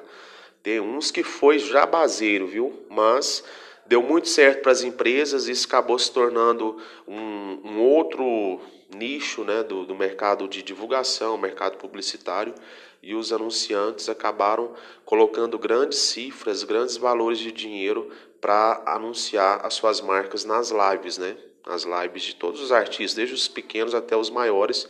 Tem 0.62 0.80
uns 0.80 1.12
que 1.12 1.24
foi 1.24 1.60
jabazeiro, 1.60 2.48
viu? 2.48 2.86
Mas 2.90 3.44
deu 3.86 4.02
muito 4.02 4.30
certo 4.30 4.62
para 4.62 4.72
as 4.72 4.84
empresas, 4.84 5.48
isso 5.48 5.68
acabou 5.68 5.98
se 6.00 6.12
tornando 6.12 6.78
um, 7.08 7.60
um 7.64 7.82
outro 7.82 8.60
nicho 8.96 9.44
né, 9.44 9.64
do, 9.64 9.86
do 9.86 9.96
mercado 9.96 10.48
de 10.48 10.64
divulgação, 10.64 11.38
mercado 11.38 11.78
publicitário, 11.78 12.54
e 13.02 13.14
os 13.16 13.34
anunciantes 13.34 14.08
acabaram 14.08 14.74
colocando 15.04 15.60
grandes 15.60 16.00
cifras, 16.00 16.64
grandes 16.64 16.96
valores 16.96 17.40
de 17.40 17.52
dinheiro 17.52 18.10
para 18.40 18.82
anunciar 18.86 19.66
as 19.66 19.74
suas 19.74 20.00
marcas 20.00 20.46
nas 20.46 20.72
lives, 20.72 21.18
né? 21.18 21.36
As 21.66 21.84
lives 21.84 22.24
de 22.24 22.36
todos 22.36 22.62
os 22.62 22.72
artistas, 22.72 23.14
desde 23.14 23.36
os 23.36 23.48
pequenos 23.48 23.94
até 23.94 24.16
os 24.16 24.30
maiores. 24.30 24.88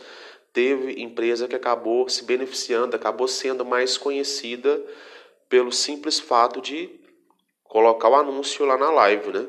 Teve 0.52 1.02
empresa 1.02 1.48
que 1.48 1.56
acabou 1.56 2.08
se 2.08 2.24
beneficiando, 2.24 2.94
acabou 2.94 3.26
sendo 3.26 3.64
mais 3.64 3.96
conhecida 3.96 4.80
pelo 5.48 5.72
simples 5.72 6.20
fato 6.20 6.60
de 6.60 6.90
colocar 7.74 8.08
o 8.08 8.14
anúncio 8.14 8.64
lá 8.64 8.78
na 8.78 8.88
live, 8.88 9.32
né? 9.32 9.48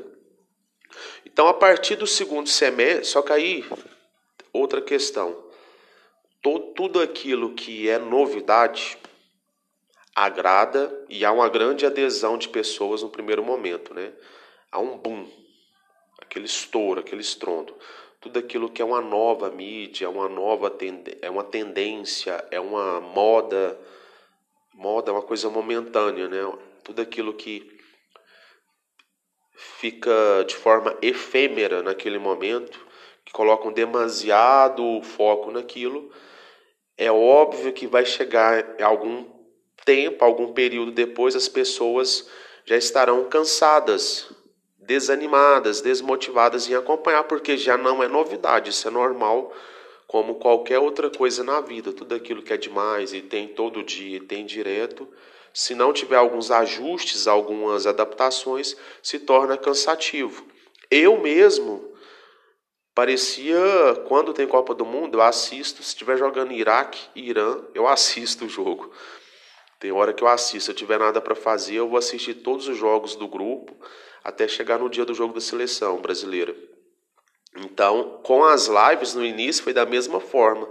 Então, 1.27 1.47
a 1.47 1.53
partir 1.53 1.95
do 1.95 2.07
segundo 2.07 2.49
semestre, 2.49 3.05
só 3.05 3.21
que 3.21 3.31
aí, 3.31 3.63
outra 4.51 4.81
questão. 4.81 5.45
Todo, 6.41 6.73
tudo 6.73 6.99
aquilo 6.99 7.53
que 7.53 7.87
é 7.87 7.99
novidade 7.99 8.97
agrada 10.15 11.05
e 11.07 11.23
há 11.23 11.31
uma 11.31 11.47
grande 11.47 11.85
adesão 11.85 12.35
de 12.35 12.49
pessoas 12.49 13.03
no 13.03 13.11
primeiro 13.11 13.43
momento, 13.43 13.93
né? 13.93 14.11
Há 14.71 14.79
um 14.79 14.97
boom, 14.97 15.29
aquele 16.19 16.45
estouro, 16.45 17.01
aquele 17.01 17.21
estrondo. 17.21 17.77
Tudo 18.19 18.39
aquilo 18.39 18.71
que 18.71 18.81
é 18.81 18.85
uma 18.85 19.01
nova 19.01 19.51
mídia, 19.51 20.09
uma 20.09 20.27
nova 20.27 20.75
é 21.21 21.29
uma 21.29 21.43
tendência, 21.43 22.43
é 22.49 22.59
uma 22.59 22.99
moda, 22.99 23.79
moda 24.73 25.11
é 25.11 25.13
uma 25.13 25.21
coisa 25.21 25.47
momentânea, 25.47 26.27
né? 26.27 26.41
Tudo 26.83 27.03
aquilo 27.03 27.31
que 27.31 27.74
fica 29.55 30.43
de 30.47 30.55
forma 30.55 30.97
efêmera 31.01 31.81
naquele 31.81 32.19
momento, 32.19 32.85
que 33.23 33.33
colocam 33.33 33.71
demasiado 33.71 35.01
foco 35.01 35.51
naquilo, 35.51 36.11
é 36.97 37.11
óbvio 37.11 37.73
que 37.73 37.87
vai 37.87 38.05
chegar 38.05 38.75
algum 38.81 39.25
tempo, 39.83 40.23
algum 40.23 40.53
período 40.53 40.91
depois, 40.91 41.35
as 41.35 41.49
pessoas 41.49 42.29
já 42.65 42.75
estarão 42.75 43.25
cansadas 43.25 44.29
desanimadas, 44.77 45.81
desmotivadas 45.81 46.69
em 46.69 46.75
acompanhar, 46.75 47.23
porque 47.23 47.57
já 47.57 47.77
não 47.77 48.03
é 48.03 48.07
novidade, 48.07 48.69
isso 48.69 48.87
é 48.87 48.91
normal, 48.91 49.51
como 50.07 50.35
qualquer 50.35 50.79
outra 50.79 51.09
coisa 51.09 51.43
na 51.43 51.59
vida. 51.59 51.91
Tudo 51.91 52.13
aquilo 52.15 52.43
que 52.43 52.53
é 52.53 52.57
demais 52.57 53.13
e 53.13 53.21
tem 53.21 53.47
todo 53.47 53.83
dia 53.83 54.17
e 54.17 54.21
tem 54.21 54.45
direto, 54.45 55.07
se 55.55 55.73
não 55.73 55.93
tiver 55.93 56.17
alguns 56.17 56.51
ajustes, 56.51 57.27
algumas 57.27 57.87
adaptações, 57.87 58.75
se 59.01 59.19
torna 59.19 59.57
cansativo. 59.57 60.45
Eu 60.91 61.17
mesmo 61.17 61.93
parecia, 62.93 63.55
quando 64.05 64.33
tem 64.33 64.45
Copa 64.45 64.75
do 64.75 64.85
Mundo, 64.85 65.17
eu 65.17 65.21
assisto, 65.21 65.81
se 65.81 65.89
estiver 65.89 66.17
jogando 66.17 66.51
Iraque 66.51 67.07
e 67.15 67.29
Irã, 67.29 67.61
eu 67.73 67.87
assisto 67.87 68.43
o 68.43 68.49
jogo. 68.49 68.91
Tem 69.79 69.93
hora 69.93 70.13
que 70.13 70.25
eu 70.25 70.27
assisto, 70.27 70.65
se 70.65 70.71
eu 70.71 70.75
tiver 70.75 70.99
nada 70.99 71.21
para 71.21 71.35
fazer, 71.35 71.75
eu 71.75 71.87
vou 71.87 71.97
assistir 71.97 72.33
todos 72.33 72.67
os 72.67 72.75
jogos 72.77 73.15
do 73.15 73.25
grupo 73.25 73.73
até 74.25 74.49
chegar 74.49 74.77
no 74.77 74.89
dia 74.89 75.05
do 75.05 75.13
jogo 75.13 75.33
da 75.33 75.39
seleção 75.39 76.01
brasileira. 76.01 76.53
Então, 77.55 78.19
com 78.23 78.43
as 78.43 78.67
lives 78.67 79.13
no 79.13 79.23
início 79.23 79.63
foi 79.63 79.71
da 79.71 79.85
mesma 79.85 80.19
forma. 80.19 80.67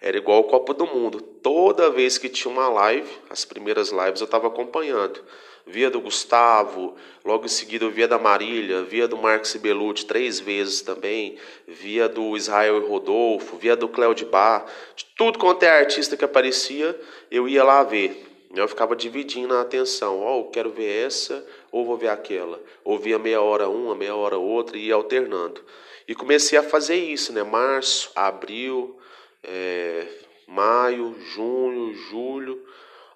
Era 0.00 0.16
igual 0.16 0.40
a 0.40 0.44
Copa 0.44 0.72
do 0.72 0.86
Mundo. 0.86 1.20
Toda 1.20 1.90
vez 1.90 2.18
que 2.18 2.28
tinha 2.28 2.52
uma 2.52 2.68
live, 2.68 3.10
as 3.28 3.44
primeiras 3.44 3.90
lives 3.90 4.20
eu 4.20 4.26
estava 4.26 4.46
acompanhando. 4.46 5.20
Via 5.66 5.90
do 5.90 6.00
Gustavo, 6.00 6.94
logo 7.24 7.44
em 7.44 7.48
seguida 7.48 7.84
eu 7.84 7.90
via 7.90 8.08
da 8.08 8.18
Marília, 8.18 8.82
via 8.84 9.06
do 9.06 9.18
Marcos 9.18 9.54
Belucci 9.56 10.06
três 10.06 10.40
vezes 10.40 10.80
também, 10.80 11.36
via 11.66 12.08
do 12.08 12.36
Israel 12.36 12.78
e 12.78 12.88
Rodolfo, 12.88 13.58
via 13.58 13.76
do 13.76 13.86
Cléo 13.86 14.14
de 14.14 14.24
Bar, 14.24 14.64
de 14.96 15.04
tudo 15.16 15.38
quanto 15.38 15.64
é 15.64 15.68
artista 15.68 16.16
que 16.16 16.24
aparecia, 16.24 16.98
eu 17.30 17.46
ia 17.46 17.62
lá 17.62 17.82
ver. 17.82 18.28
Eu 18.54 18.66
ficava 18.66 18.96
dividindo 18.96 19.54
a 19.54 19.60
atenção. 19.60 20.20
Ó, 20.20 20.40
oh, 20.40 20.44
quero 20.44 20.70
ver 20.70 21.04
essa 21.04 21.44
ou 21.70 21.84
vou 21.84 21.98
ver 21.98 22.08
aquela. 22.08 22.58
Ouvia 22.82 23.18
meia 23.18 23.42
hora 23.42 23.68
uma, 23.68 23.94
meia 23.94 24.16
hora 24.16 24.38
outra 24.38 24.78
e 24.78 24.86
ia 24.86 24.94
alternando. 24.94 25.60
E 26.06 26.14
comecei 26.14 26.58
a 26.58 26.62
fazer 26.62 26.96
isso, 26.96 27.30
né? 27.32 27.42
Março, 27.42 28.10
abril, 28.16 28.98
é, 29.42 30.06
maio, 30.46 31.16
junho, 31.20 31.94
julho. 31.94 32.64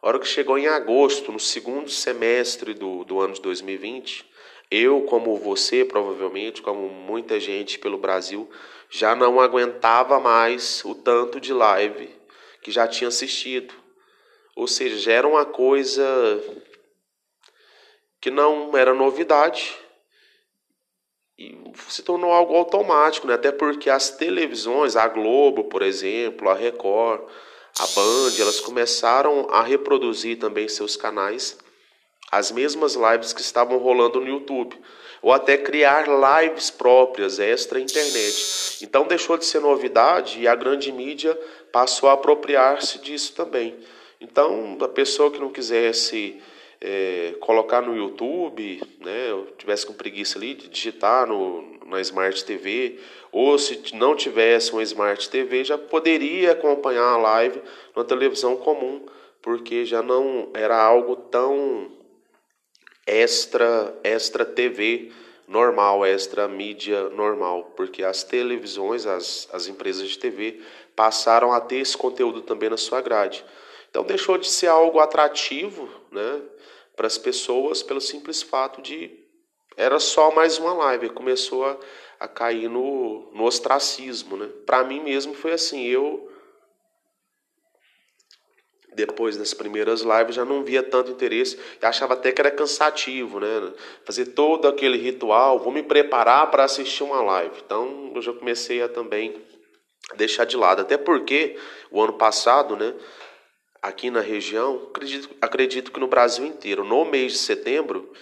A 0.00 0.08
hora 0.08 0.18
que 0.18 0.26
chegou 0.26 0.58
em 0.58 0.66
agosto, 0.66 1.30
no 1.30 1.38
segundo 1.38 1.88
semestre 1.88 2.74
do, 2.74 3.04
do 3.04 3.20
ano 3.20 3.34
de 3.34 3.40
2020, 3.40 4.28
eu, 4.70 5.02
como 5.02 5.36
você, 5.36 5.84
provavelmente, 5.84 6.62
como 6.62 6.88
muita 6.88 7.38
gente 7.38 7.78
pelo 7.78 7.98
Brasil, 7.98 8.50
já 8.90 9.14
não 9.14 9.40
aguentava 9.40 10.18
mais 10.18 10.84
o 10.84 10.94
tanto 10.94 11.40
de 11.40 11.52
live 11.52 12.10
que 12.62 12.70
já 12.70 12.88
tinha 12.88 13.08
assistido. 13.08 13.74
Ou 14.56 14.66
seja, 14.66 15.12
era 15.12 15.26
uma 15.26 15.44
coisa 15.44 16.04
que 18.20 18.30
não 18.30 18.76
era 18.76 18.94
novidade 18.94 19.76
e 21.42 21.72
se 21.88 22.02
tornou 22.02 22.30
algo 22.30 22.54
automático, 22.54 23.26
né? 23.26 23.34
até 23.34 23.50
porque 23.50 23.90
as 23.90 24.10
televisões, 24.10 24.96
a 24.96 25.08
Globo, 25.08 25.64
por 25.64 25.82
exemplo, 25.82 26.48
a 26.48 26.54
Record, 26.54 27.22
a 27.78 27.86
Band, 27.86 28.32
elas 28.38 28.60
começaram 28.60 29.48
a 29.50 29.62
reproduzir 29.62 30.38
também 30.38 30.68
seus 30.68 30.96
canais 30.96 31.58
as 32.30 32.50
mesmas 32.50 32.94
lives 32.94 33.32
que 33.34 33.42
estavam 33.42 33.76
rolando 33.76 34.18
no 34.18 34.26
YouTube, 34.26 34.74
ou 35.20 35.32
até 35.32 35.58
criar 35.58 36.06
lives 36.08 36.70
próprias, 36.70 37.38
extra 37.38 37.78
internet. 37.78 38.82
Então 38.82 39.06
deixou 39.06 39.36
de 39.36 39.44
ser 39.44 39.60
novidade 39.60 40.40
e 40.40 40.48
a 40.48 40.54
grande 40.54 40.90
mídia 40.90 41.38
passou 41.70 42.08
a 42.08 42.14
apropriar-se 42.14 42.98
disso 43.00 43.34
também. 43.34 43.78
Então, 44.18 44.78
a 44.80 44.88
pessoa 44.88 45.30
que 45.30 45.40
não 45.40 45.50
quisesse 45.50 46.40
é, 46.84 47.36
colocar 47.38 47.80
no 47.80 47.96
YouTube, 47.96 48.82
né, 48.98 49.30
eu 49.30 49.46
tivesse 49.56 49.86
com 49.86 49.92
preguiça 49.92 50.36
ali 50.36 50.52
de 50.54 50.68
digitar 50.68 51.28
no, 51.28 51.78
na 51.86 52.00
Smart 52.00 52.44
TV, 52.44 52.98
ou 53.30 53.56
se 53.56 53.94
não 53.94 54.16
tivesse 54.16 54.72
uma 54.72 54.82
Smart 54.82 55.30
TV, 55.30 55.62
já 55.62 55.78
poderia 55.78 56.50
acompanhar 56.50 57.04
a 57.04 57.16
live 57.16 57.62
na 57.94 58.02
televisão 58.02 58.56
comum, 58.56 59.06
porque 59.40 59.84
já 59.86 60.02
não 60.02 60.50
era 60.54 60.76
algo 60.76 61.14
tão 61.14 61.88
extra 63.06 63.96
extra 64.02 64.44
TV 64.44 65.12
normal, 65.46 66.04
extra 66.04 66.48
mídia 66.48 67.10
normal, 67.10 67.72
porque 67.76 68.02
as 68.02 68.24
televisões, 68.24 69.06
as, 69.06 69.48
as 69.52 69.68
empresas 69.68 70.08
de 70.08 70.18
TV 70.18 70.60
passaram 70.96 71.52
a 71.52 71.60
ter 71.60 71.76
esse 71.76 71.96
conteúdo 71.96 72.42
também 72.42 72.70
na 72.70 72.76
sua 72.76 73.00
grade. 73.00 73.44
Então 73.88 74.02
deixou 74.02 74.36
de 74.36 74.48
ser 74.48 74.68
algo 74.68 74.98
atrativo, 74.98 75.88
né? 76.10 76.40
Para 76.96 77.06
as 77.06 77.18
pessoas 77.18 77.82
pelo 77.82 78.00
simples 78.00 78.42
fato 78.42 78.82
de 78.82 79.22
era 79.76 79.98
só 79.98 80.30
mais 80.30 80.58
uma 80.58 80.74
live, 80.74 81.10
começou 81.10 81.64
a, 81.64 81.78
a 82.20 82.28
cair 82.28 82.68
no, 82.68 83.30
no 83.32 83.44
ostracismo, 83.44 84.36
né? 84.36 84.48
Para 84.66 84.84
mim 84.84 85.00
mesmo 85.00 85.34
foi 85.34 85.52
assim, 85.52 85.86
eu 85.86 86.28
depois 88.94 89.38
das 89.38 89.54
primeiras 89.54 90.02
lives 90.02 90.34
já 90.34 90.44
não 90.44 90.62
via 90.62 90.82
tanto 90.82 91.10
interesse 91.10 91.58
achava 91.80 92.12
até 92.12 92.30
que 92.30 92.40
era 92.42 92.50
cansativo, 92.50 93.40
né? 93.40 93.72
Fazer 94.04 94.26
todo 94.26 94.68
aquele 94.68 94.98
ritual, 94.98 95.58
vou 95.58 95.72
me 95.72 95.82
preparar 95.82 96.50
para 96.50 96.64
assistir 96.64 97.02
uma 97.02 97.22
live. 97.22 97.54
Então 97.64 98.12
eu 98.14 98.20
já 98.20 98.32
comecei 98.32 98.82
a 98.82 98.88
também 98.88 99.42
deixar 100.16 100.44
de 100.44 100.56
lado, 100.56 100.82
até 100.82 100.98
porque 100.98 101.56
o 101.90 102.02
ano 102.02 102.14
passado, 102.14 102.76
né, 102.76 102.92
aqui 103.82 104.10
na 104.10 104.20
região, 104.20 104.88
acredito, 104.88 105.30
acredito 105.40 105.90
que 105.90 105.98
no 105.98 106.06
Brasil 106.06 106.46
inteiro, 106.46 106.84
no 106.84 107.04
mês 107.04 107.32
de 107.32 107.38
setembro, 107.38 108.12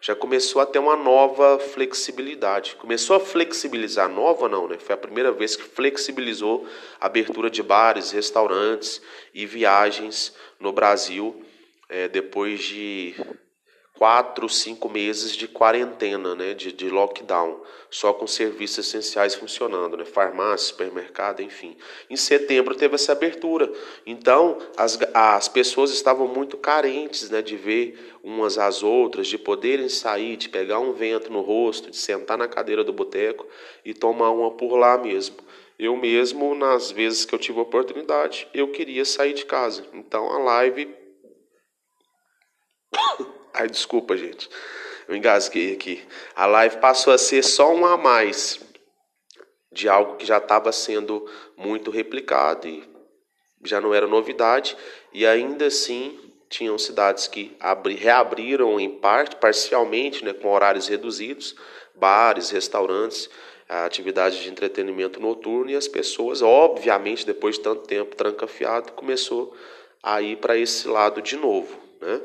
já 0.00 0.14
começou 0.14 0.60
a 0.60 0.66
ter 0.66 0.78
uma 0.78 0.94
nova 0.94 1.58
flexibilidade. 1.58 2.76
Começou 2.76 3.16
a 3.16 3.20
flexibilizar, 3.20 4.08
nova 4.08 4.48
não, 4.48 4.68
né? 4.68 4.76
Foi 4.78 4.94
a 4.94 4.98
primeira 4.98 5.32
vez 5.32 5.56
que 5.56 5.62
flexibilizou 5.62 6.68
a 7.00 7.06
abertura 7.06 7.48
de 7.48 7.62
bares, 7.62 8.10
restaurantes 8.10 9.00
e 9.34 9.46
viagens 9.46 10.34
no 10.60 10.70
Brasil, 10.70 11.42
é, 11.88 12.08
depois 12.08 12.62
de 12.62 13.14
quatro, 13.96 14.48
cinco 14.48 14.88
meses 14.88 15.34
de 15.34 15.48
quarentena, 15.48 16.34
né, 16.34 16.54
de, 16.54 16.70
de 16.70 16.90
lockdown, 16.90 17.60
só 17.90 18.12
com 18.12 18.26
serviços 18.26 18.86
essenciais 18.86 19.34
funcionando, 19.34 19.96
né, 19.96 20.04
farmácia, 20.04 20.68
supermercado, 20.68 21.40
enfim. 21.40 21.76
Em 22.10 22.16
setembro 22.16 22.74
teve 22.74 22.94
essa 22.94 23.12
abertura, 23.12 23.72
então 24.04 24.58
as, 24.76 24.98
as 25.14 25.48
pessoas 25.48 25.90
estavam 25.90 26.28
muito 26.28 26.56
carentes, 26.56 27.30
né, 27.30 27.40
de 27.40 27.56
ver 27.56 28.16
umas 28.22 28.58
às 28.58 28.82
outras, 28.82 29.28
de 29.28 29.38
poderem 29.38 29.88
sair, 29.88 30.36
de 30.36 30.48
pegar 30.48 30.78
um 30.78 30.92
vento 30.92 31.32
no 31.32 31.40
rosto, 31.40 31.90
de 31.90 31.96
sentar 31.96 32.36
na 32.36 32.46
cadeira 32.46 32.84
do 32.84 32.92
boteco 32.92 33.46
e 33.84 33.94
tomar 33.94 34.30
uma 34.30 34.50
por 34.50 34.76
lá 34.76 34.98
mesmo. 34.98 35.36
Eu 35.78 35.94
mesmo, 35.96 36.54
nas 36.54 36.90
vezes 36.90 37.24
que 37.24 37.34
eu 37.34 37.38
tive 37.38 37.60
oportunidade, 37.60 38.48
eu 38.52 38.68
queria 38.68 39.04
sair 39.04 39.34
de 39.34 39.44
casa. 39.44 39.84
Então 39.92 40.30
a 40.32 40.38
live 40.38 40.88
Ai, 43.58 43.68
desculpa, 43.68 44.14
gente. 44.18 44.50
Eu 45.08 45.16
engasguei 45.16 45.72
aqui. 45.72 46.06
A 46.34 46.44
live 46.44 46.76
passou 46.76 47.10
a 47.10 47.16
ser 47.16 47.42
só 47.42 47.74
um 47.74 47.86
a 47.86 47.96
mais 47.96 48.60
de 49.72 49.88
algo 49.88 50.16
que 50.16 50.26
já 50.26 50.36
estava 50.36 50.70
sendo 50.72 51.26
muito 51.56 51.90
replicado 51.90 52.68
e 52.68 52.86
já 53.64 53.80
não 53.80 53.94
era 53.94 54.06
novidade. 54.06 54.76
E 55.10 55.26
ainda 55.26 55.68
assim, 55.68 56.20
tinham 56.50 56.76
cidades 56.76 57.26
que 57.28 57.56
abri, 57.58 57.94
reabriram 57.94 58.78
em 58.78 58.90
parte, 58.90 59.36
parcialmente, 59.36 60.22
né, 60.22 60.34
com 60.34 60.52
horários 60.52 60.86
reduzidos, 60.86 61.56
bares, 61.94 62.50
restaurantes, 62.50 63.30
atividades 63.66 64.38
de 64.38 64.50
entretenimento 64.50 65.18
noturno 65.18 65.70
e 65.70 65.76
as 65.76 65.88
pessoas, 65.88 66.42
obviamente, 66.42 67.24
depois 67.24 67.56
de 67.56 67.62
tanto 67.62 67.86
tempo 67.86 68.14
trancafiado, 68.14 68.92
começou 68.92 69.56
a 70.02 70.20
ir 70.20 70.36
para 70.36 70.58
esse 70.58 70.86
lado 70.86 71.22
de 71.22 71.38
novo, 71.38 71.74
né? 72.02 72.20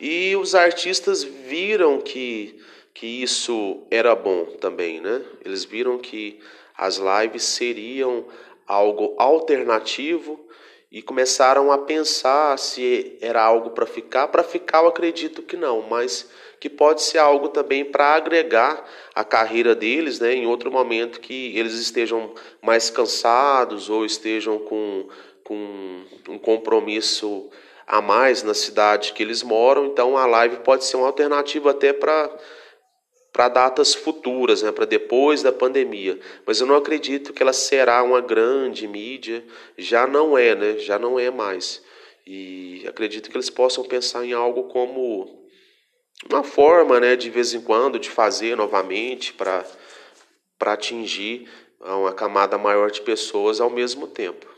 E 0.00 0.36
os 0.36 0.54
artistas 0.54 1.22
viram 1.24 2.00
que, 2.00 2.60
que 2.94 3.06
isso 3.06 3.82
era 3.90 4.14
bom 4.14 4.44
também, 4.60 5.00
né? 5.00 5.22
Eles 5.44 5.64
viram 5.64 5.98
que 5.98 6.40
as 6.76 6.98
lives 6.98 7.42
seriam 7.42 8.26
algo 8.66 9.14
alternativo 9.18 10.48
e 10.90 11.02
começaram 11.02 11.70
a 11.72 11.78
pensar 11.78 12.58
se 12.58 13.18
era 13.20 13.42
algo 13.42 13.70
para 13.70 13.86
ficar. 13.86 14.28
Para 14.28 14.44
ficar, 14.44 14.82
eu 14.82 14.88
acredito 14.88 15.42
que 15.42 15.56
não, 15.56 15.82
mas 15.82 16.30
que 16.60 16.68
pode 16.68 17.02
ser 17.02 17.18
algo 17.18 17.48
também 17.48 17.84
para 17.84 18.14
agregar 18.14 18.88
a 19.14 19.24
carreira 19.24 19.74
deles, 19.74 20.18
né, 20.18 20.32
em 20.34 20.46
outro 20.46 20.70
momento 20.70 21.20
que 21.20 21.56
eles 21.56 21.74
estejam 21.74 22.34
mais 22.62 22.90
cansados 22.90 23.90
ou 23.90 24.04
estejam 24.04 24.58
com, 24.58 25.08
com 25.44 26.04
um 26.28 26.38
compromisso 26.38 27.50
a 27.88 28.02
mais 28.02 28.42
na 28.42 28.52
cidade 28.52 29.14
que 29.14 29.22
eles 29.22 29.42
moram, 29.42 29.86
então 29.86 30.18
a 30.18 30.26
live 30.26 30.58
pode 30.58 30.84
ser 30.84 30.98
uma 30.98 31.06
alternativa 31.06 31.70
até 31.70 31.92
para 31.92 32.30
para 33.32 33.48
datas 33.48 33.94
futuras, 33.94 34.62
né, 34.62 34.72
para 34.72 34.84
depois 34.84 35.42
da 35.42 35.52
pandemia. 35.52 36.18
Mas 36.44 36.60
eu 36.60 36.66
não 36.66 36.74
acredito 36.74 37.32
que 37.32 37.40
ela 37.42 37.52
será 37.52 38.02
uma 38.02 38.20
grande 38.20 38.88
mídia, 38.88 39.44
já 39.76 40.06
não 40.08 40.36
é, 40.36 40.56
né? 40.56 40.78
Já 40.78 40.98
não 40.98 41.20
é 41.20 41.30
mais. 41.30 41.80
E 42.26 42.84
acredito 42.88 43.30
que 43.30 43.36
eles 43.36 43.50
possam 43.50 43.84
pensar 43.84 44.24
em 44.24 44.32
algo 44.32 44.64
como 44.64 45.46
uma 46.28 46.42
forma, 46.42 46.98
né, 46.98 47.14
de 47.14 47.30
vez 47.30 47.54
em 47.54 47.60
quando, 47.60 47.98
de 47.98 48.10
fazer 48.10 48.56
novamente 48.56 49.32
para 49.32 49.64
para 50.58 50.72
atingir 50.72 51.48
uma 51.80 52.12
camada 52.12 52.58
maior 52.58 52.90
de 52.90 53.00
pessoas 53.02 53.60
ao 53.60 53.70
mesmo 53.70 54.08
tempo. 54.08 54.57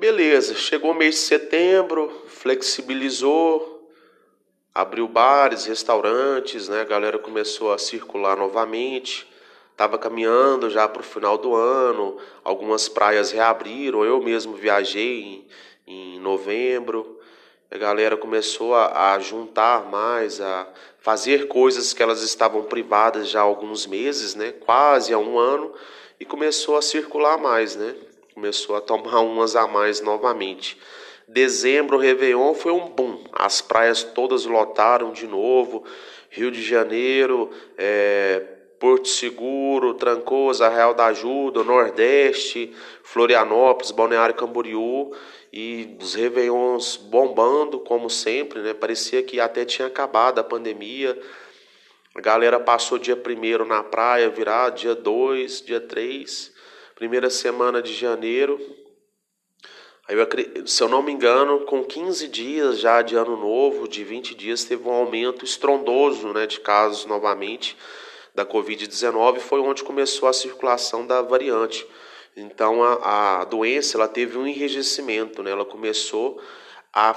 Beleza, 0.00 0.54
chegou 0.54 0.92
o 0.92 0.94
mês 0.94 1.16
de 1.16 1.20
setembro, 1.20 2.10
flexibilizou, 2.26 3.92
abriu 4.74 5.06
bares, 5.06 5.66
restaurantes, 5.66 6.70
né? 6.70 6.80
A 6.80 6.84
galera 6.84 7.18
começou 7.18 7.70
a 7.70 7.76
circular 7.76 8.34
novamente. 8.34 9.30
Estava 9.70 9.98
caminhando 9.98 10.70
já 10.70 10.88
para 10.88 11.02
o 11.02 11.04
final 11.04 11.36
do 11.36 11.54
ano, 11.54 12.16
algumas 12.42 12.88
praias 12.88 13.30
reabriram. 13.30 14.02
Eu 14.02 14.22
mesmo 14.22 14.54
viajei 14.54 15.20
em, 15.20 15.46
em 15.86 16.18
novembro. 16.18 17.20
A 17.70 17.76
galera 17.76 18.16
começou 18.16 18.74
a, 18.74 19.12
a, 19.12 19.18
juntar 19.18 19.84
mais, 19.84 20.40
a 20.40 20.66
fazer 20.98 21.46
coisas 21.46 21.92
que 21.92 22.02
elas 22.02 22.22
estavam 22.22 22.62
privadas 22.62 23.28
já 23.28 23.40
há 23.40 23.42
alguns 23.42 23.86
meses, 23.86 24.34
né? 24.34 24.52
Quase 24.60 25.12
há 25.12 25.18
um 25.18 25.38
ano, 25.38 25.74
e 26.18 26.24
começou 26.24 26.78
a 26.78 26.82
circular 26.82 27.36
mais, 27.36 27.76
né? 27.76 27.94
Começou 28.34 28.76
a 28.76 28.80
tomar 28.80 29.20
umas 29.20 29.56
a 29.56 29.66
mais 29.66 30.00
novamente. 30.00 30.78
Dezembro, 31.26 31.96
Réveillon 31.96 32.54
foi 32.54 32.72
um 32.72 32.88
boom. 32.88 33.22
As 33.32 33.60
praias 33.60 34.02
todas 34.02 34.44
lotaram 34.44 35.12
de 35.12 35.26
novo. 35.26 35.84
Rio 36.30 36.50
de 36.50 36.62
Janeiro, 36.62 37.50
é, 37.76 38.42
Porto 38.78 39.08
Seguro, 39.08 39.94
Trancoso, 39.94 40.66
Real 40.68 40.94
da 40.94 41.06
Ajuda, 41.06 41.62
Nordeste, 41.64 42.72
Florianópolis, 43.02 43.90
Balneário 43.90 44.34
Camboriú 44.34 45.12
e 45.52 45.96
os 46.00 46.14
Réveillons 46.14 46.96
bombando, 46.96 47.80
como 47.80 48.08
sempre, 48.08 48.60
né? 48.60 48.72
Parecia 48.72 49.22
que 49.22 49.40
até 49.40 49.64
tinha 49.64 49.88
acabado 49.88 50.38
a 50.38 50.44
pandemia. 50.44 51.18
A 52.14 52.20
galera 52.20 52.58
passou 52.58 52.96
dia 52.96 53.16
primeiro 53.16 53.64
na 53.64 53.82
praia, 53.82 54.30
virar 54.30 54.70
dia 54.70 54.94
2, 54.94 55.62
dia 55.62 55.80
3, 55.80 56.52
primeira 57.00 57.30
semana 57.30 57.80
de 57.80 57.94
janeiro. 57.94 58.60
Aí 60.06 60.14
eu, 60.14 60.66
se 60.66 60.82
eu 60.82 60.86
não 60.86 61.00
me 61.02 61.10
engano, 61.10 61.60
com 61.60 61.82
15 61.82 62.28
dias 62.28 62.78
já 62.78 63.00
de 63.00 63.16
ano 63.16 63.38
novo, 63.38 63.88
de 63.88 64.04
20 64.04 64.34
dias, 64.34 64.64
teve 64.64 64.86
um 64.86 64.92
aumento 64.92 65.42
estrondoso 65.42 66.30
né, 66.34 66.46
de 66.46 66.60
casos 66.60 67.06
novamente 67.06 67.74
da 68.34 68.44
Covid-19, 68.44 69.38
foi 69.38 69.60
onde 69.60 69.82
começou 69.82 70.28
a 70.28 70.34
circulação 70.34 71.06
da 71.06 71.22
variante. 71.22 71.86
Então 72.36 72.82
a, 72.84 73.40
a 73.40 73.44
doença 73.44 73.96
ela 73.96 74.06
teve 74.06 74.36
um 74.36 74.46
enrijecimento, 74.46 75.42
né? 75.42 75.52
ela 75.52 75.64
começou 75.64 76.38
a 76.92 77.16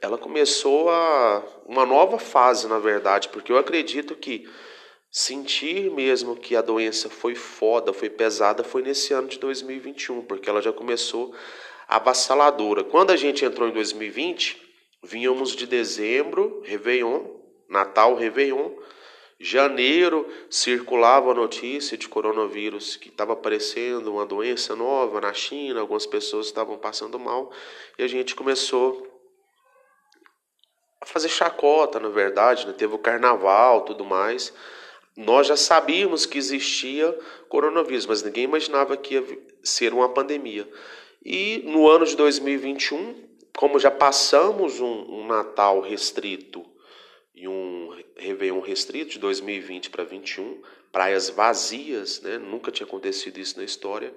ela 0.00 0.16
começou 0.16 0.88
a 0.88 1.42
uma 1.66 1.84
nova 1.84 2.20
fase, 2.20 2.68
na 2.68 2.78
verdade, 2.78 3.28
porque 3.30 3.50
eu 3.50 3.58
acredito 3.58 4.14
que 4.14 4.48
sentir 5.18 5.90
mesmo 5.90 6.36
que 6.36 6.54
a 6.54 6.62
doença 6.62 7.10
foi 7.10 7.34
foda, 7.34 7.92
foi 7.92 8.08
pesada, 8.08 8.62
foi 8.62 8.82
nesse 8.82 9.12
ano 9.12 9.26
de 9.26 9.36
2021, 9.40 10.22
porque 10.22 10.48
ela 10.48 10.62
já 10.62 10.72
começou 10.72 11.34
avassaladora. 11.88 12.84
Quando 12.84 13.10
a 13.10 13.16
gente 13.16 13.44
entrou 13.44 13.68
em 13.68 13.72
2020, 13.72 14.62
vínhamos 15.02 15.56
de 15.56 15.66
dezembro, 15.66 16.62
Réveillon, 16.64 17.24
Natal, 17.68 18.14
Réveillon, 18.14 18.70
Janeiro 19.40 20.24
circulava 20.48 21.32
a 21.32 21.34
notícia 21.34 21.98
de 21.98 22.08
coronavírus 22.08 22.94
que 22.94 23.08
estava 23.08 23.32
aparecendo 23.32 24.12
uma 24.12 24.24
doença 24.24 24.76
nova 24.76 25.20
na 25.20 25.34
China, 25.34 25.80
algumas 25.80 26.06
pessoas 26.06 26.46
estavam 26.46 26.78
passando 26.78 27.18
mal 27.18 27.50
e 27.98 28.04
a 28.04 28.06
gente 28.06 28.36
começou 28.36 29.04
a 31.00 31.06
fazer 31.06 31.28
chacota, 31.28 31.98
na 31.98 32.08
verdade, 32.08 32.68
né? 32.68 32.72
teve 32.72 32.94
o 32.94 32.98
carnaval, 32.98 33.80
tudo 33.80 34.04
mais. 34.04 34.54
Nós 35.18 35.48
já 35.48 35.56
sabíamos 35.56 36.26
que 36.26 36.38
existia 36.38 37.12
coronavírus, 37.48 38.06
mas 38.06 38.22
ninguém 38.22 38.44
imaginava 38.44 38.96
que 38.96 39.14
ia 39.14 39.24
ser 39.64 39.92
uma 39.92 40.08
pandemia. 40.08 40.68
E 41.24 41.60
no 41.66 41.90
ano 41.90 42.06
de 42.06 42.14
2021, 42.14 43.16
como 43.56 43.80
já 43.80 43.90
passamos 43.90 44.78
um, 44.78 44.86
um 44.86 45.26
Natal 45.26 45.80
restrito 45.80 46.64
e 47.34 47.48
um 47.48 48.00
Réveillon 48.16 48.60
restrito 48.60 49.10
de 49.10 49.18
2020 49.18 49.90
para 49.90 50.04
2021, 50.04 50.62
praias 50.92 51.28
vazias, 51.28 52.22
né? 52.22 52.38
nunca 52.38 52.70
tinha 52.70 52.86
acontecido 52.86 53.38
isso 53.38 53.58
na 53.58 53.64
história, 53.64 54.14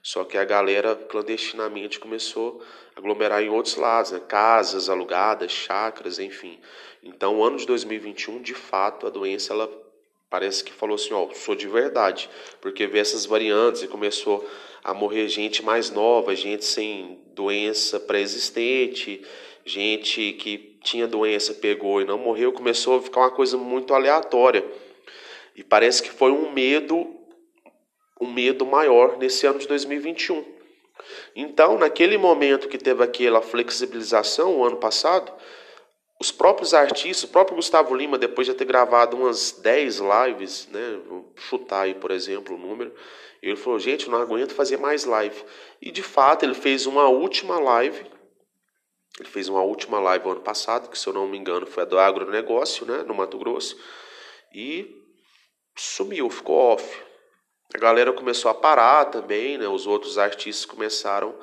só 0.00 0.22
que 0.22 0.38
a 0.38 0.44
galera 0.44 0.94
clandestinamente 0.94 1.98
começou 1.98 2.62
a 2.94 3.00
aglomerar 3.00 3.42
em 3.42 3.48
outros 3.48 3.74
lados, 3.74 4.12
né? 4.12 4.20
casas 4.20 4.88
alugadas, 4.88 5.50
chácaras, 5.50 6.20
enfim. 6.20 6.60
Então, 7.02 7.40
o 7.40 7.44
ano 7.44 7.56
de 7.56 7.66
2021, 7.66 8.40
de 8.40 8.54
fato, 8.54 9.08
a 9.08 9.10
doença 9.10 9.52
ela 9.52 9.85
parece 10.30 10.64
que 10.64 10.72
falou 10.72 10.96
assim, 10.96 11.12
ó, 11.12 11.28
sou 11.34 11.54
de 11.54 11.68
verdade, 11.68 12.28
porque 12.60 12.86
vê 12.86 12.98
essas 12.98 13.26
variantes 13.26 13.82
e 13.82 13.88
começou 13.88 14.48
a 14.82 14.94
morrer 14.94 15.28
gente 15.28 15.64
mais 15.64 15.90
nova, 15.90 16.34
gente 16.34 16.64
sem 16.64 17.20
doença 17.34 17.98
pré-existente, 17.98 19.22
gente 19.64 20.32
que 20.34 20.78
tinha 20.82 21.06
doença, 21.06 21.52
pegou 21.54 22.00
e 22.00 22.04
não 22.04 22.18
morreu, 22.18 22.52
começou 22.52 22.98
a 22.98 23.02
ficar 23.02 23.20
uma 23.20 23.30
coisa 23.30 23.56
muito 23.56 23.92
aleatória. 23.92 24.64
E 25.56 25.64
parece 25.64 26.02
que 26.02 26.10
foi 26.10 26.30
um 26.30 26.52
medo, 26.52 27.16
um 28.20 28.30
medo 28.32 28.64
maior 28.64 29.18
nesse 29.18 29.46
ano 29.46 29.58
de 29.58 29.66
2021. 29.66 30.44
Então, 31.34 31.78
naquele 31.78 32.16
momento 32.16 32.68
que 32.68 32.78
teve 32.78 33.02
aquela 33.02 33.42
flexibilização, 33.42 34.58
o 34.58 34.64
ano 34.64 34.76
passado, 34.76 35.32
os 36.18 36.30
próprios 36.32 36.72
artistas, 36.72 37.28
o 37.28 37.32
próprio 37.32 37.56
Gustavo 37.56 37.94
Lima, 37.94 38.18
depois 38.18 38.46
de 38.46 38.54
ter 38.54 38.64
gravado 38.64 39.16
umas 39.16 39.52
10 39.52 40.00
lives, 40.00 40.68
né, 40.68 41.00
vou 41.06 41.32
chutar 41.36 41.82
aí, 41.82 41.94
por 41.94 42.10
exemplo, 42.10 42.56
o 42.56 42.58
número, 42.58 42.94
ele 43.42 43.56
falou, 43.56 43.78
gente, 43.78 44.08
não 44.08 44.18
aguento 44.20 44.54
fazer 44.54 44.78
mais 44.78 45.04
live. 45.04 45.44
E 45.80 45.90
de 45.90 46.02
fato, 46.02 46.44
ele 46.44 46.54
fez 46.54 46.86
uma 46.86 47.06
última 47.08 47.60
live 47.60 48.16
ele 49.18 49.28
fez 49.28 49.48
uma 49.48 49.62
última 49.62 49.98
live 49.98 50.28
ano 50.28 50.40
passado, 50.40 50.90
que 50.90 50.98
se 50.98 51.06
eu 51.06 51.12
não 51.12 51.26
me 51.26 51.38
engano 51.38 51.66
foi 51.66 51.82
a 51.82 51.86
do 51.86 51.98
agronegócio, 51.98 52.84
né, 52.84 53.02
no 53.02 53.14
Mato 53.14 53.38
Grosso, 53.38 53.78
e 54.54 55.02
sumiu, 55.74 56.28
ficou 56.28 56.56
off. 56.56 57.02
A 57.74 57.78
galera 57.78 58.12
começou 58.12 58.50
a 58.50 58.54
parar 58.54 59.06
também, 59.06 59.56
né, 59.56 59.66
os 59.66 59.86
outros 59.86 60.18
artistas 60.18 60.66
começaram 60.66 61.34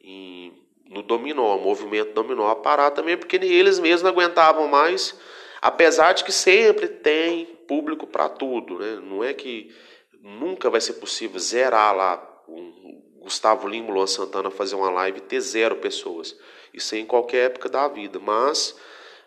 em, 0.00 0.59
no 0.90 1.02
dominó, 1.02 1.56
o 1.56 1.62
movimento 1.62 2.12
dominó 2.12 2.50
a 2.50 2.56
parar 2.56 2.90
também, 2.90 3.16
porque 3.16 3.36
eles 3.36 3.78
mesmos 3.78 4.02
não 4.02 4.10
aguentavam 4.10 4.66
mais, 4.66 5.16
apesar 5.62 6.12
de 6.12 6.24
que 6.24 6.32
sempre 6.32 6.88
tem 6.88 7.46
público 7.66 8.06
para 8.06 8.28
tudo, 8.28 8.80
né? 8.80 9.00
Não 9.00 9.22
é 9.22 9.32
que 9.32 9.72
nunca 10.20 10.68
vai 10.68 10.80
ser 10.80 10.94
possível 10.94 11.38
zerar 11.38 11.96
lá 11.96 12.42
um 12.48 13.00
Gustavo 13.20 13.68
Lima, 13.68 13.92
Luan 13.92 14.06
Santana 14.06 14.50
fazer 14.50 14.74
uma 14.74 14.90
live 14.90 15.18
e 15.18 15.22
ter 15.22 15.40
zero 15.40 15.76
pessoas. 15.76 16.36
Isso 16.74 16.94
é 16.94 16.98
em 16.98 17.06
qualquer 17.06 17.46
época 17.46 17.68
da 17.68 17.86
vida, 17.86 18.18
mas 18.18 18.76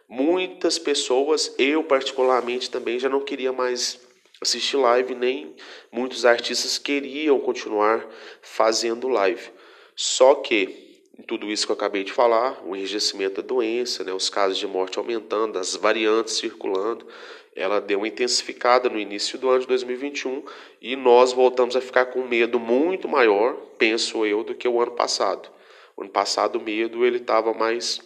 muitas 0.09 0.77
pessoas, 0.77 1.55
eu 1.57 1.83
particularmente 1.83 2.69
também 2.69 2.99
já 2.99 3.07
não 3.07 3.21
queria 3.21 3.53
mais 3.53 4.01
assistir 4.41 4.75
live, 4.75 5.15
nem 5.15 5.55
muitos 5.91 6.25
artistas 6.25 6.77
queriam 6.77 7.39
continuar 7.39 8.05
fazendo 8.41 9.07
live. 9.07 9.51
Só 9.95 10.35
que, 10.35 10.82
em 11.17 11.21
tudo 11.21 11.51
isso 11.51 11.65
que 11.65 11.71
eu 11.71 11.75
acabei 11.75 12.03
de 12.03 12.11
falar, 12.11 12.61
o 12.65 12.75
enrijecimento 12.75 13.41
da 13.41 13.47
doença, 13.47 14.03
né, 14.03 14.11
os 14.11 14.29
casos 14.29 14.57
de 14.57 14.65
morte 14.65 14.97
aumentando, 14.97 15.59
as 15.59 15.75
variantes 15.75 16.33
circulando, 16.35 17.07
ela 17.55 17.79
deu 17.79 17.99
uma 17.99 18.07
intensificada 18.07 18.89
no 18.89 18.99
início 18.99 19.37
do 19.37 19.49
ano 19.49 19.61
de 19.61 19.67
2021 19.67 20.43
e 20.81 20.95
nós 20.95 21.31
voltamos 21.31 21.75
a 21.75 21.81
ficar 21.81 22.07
com 22.07 22.23
medo 22.23 22.59
muito 22.59 23.07
maior, 23.07 23.53
penso 23.77 24.25
eu, 24.25 24.43
do 24.43 24.55
que 24.55 24.67
o 24.67 24.81
ano 24.81 24.91
passado. 24.91 25.49
O 25.95 26.01
ano 26.01 26.09
passado 26.09 26.57
o 26.57 26.61
medo 26.61 27.05
ele 27.05 27.17
estava 27.17 27.53
mais 27.53 28.01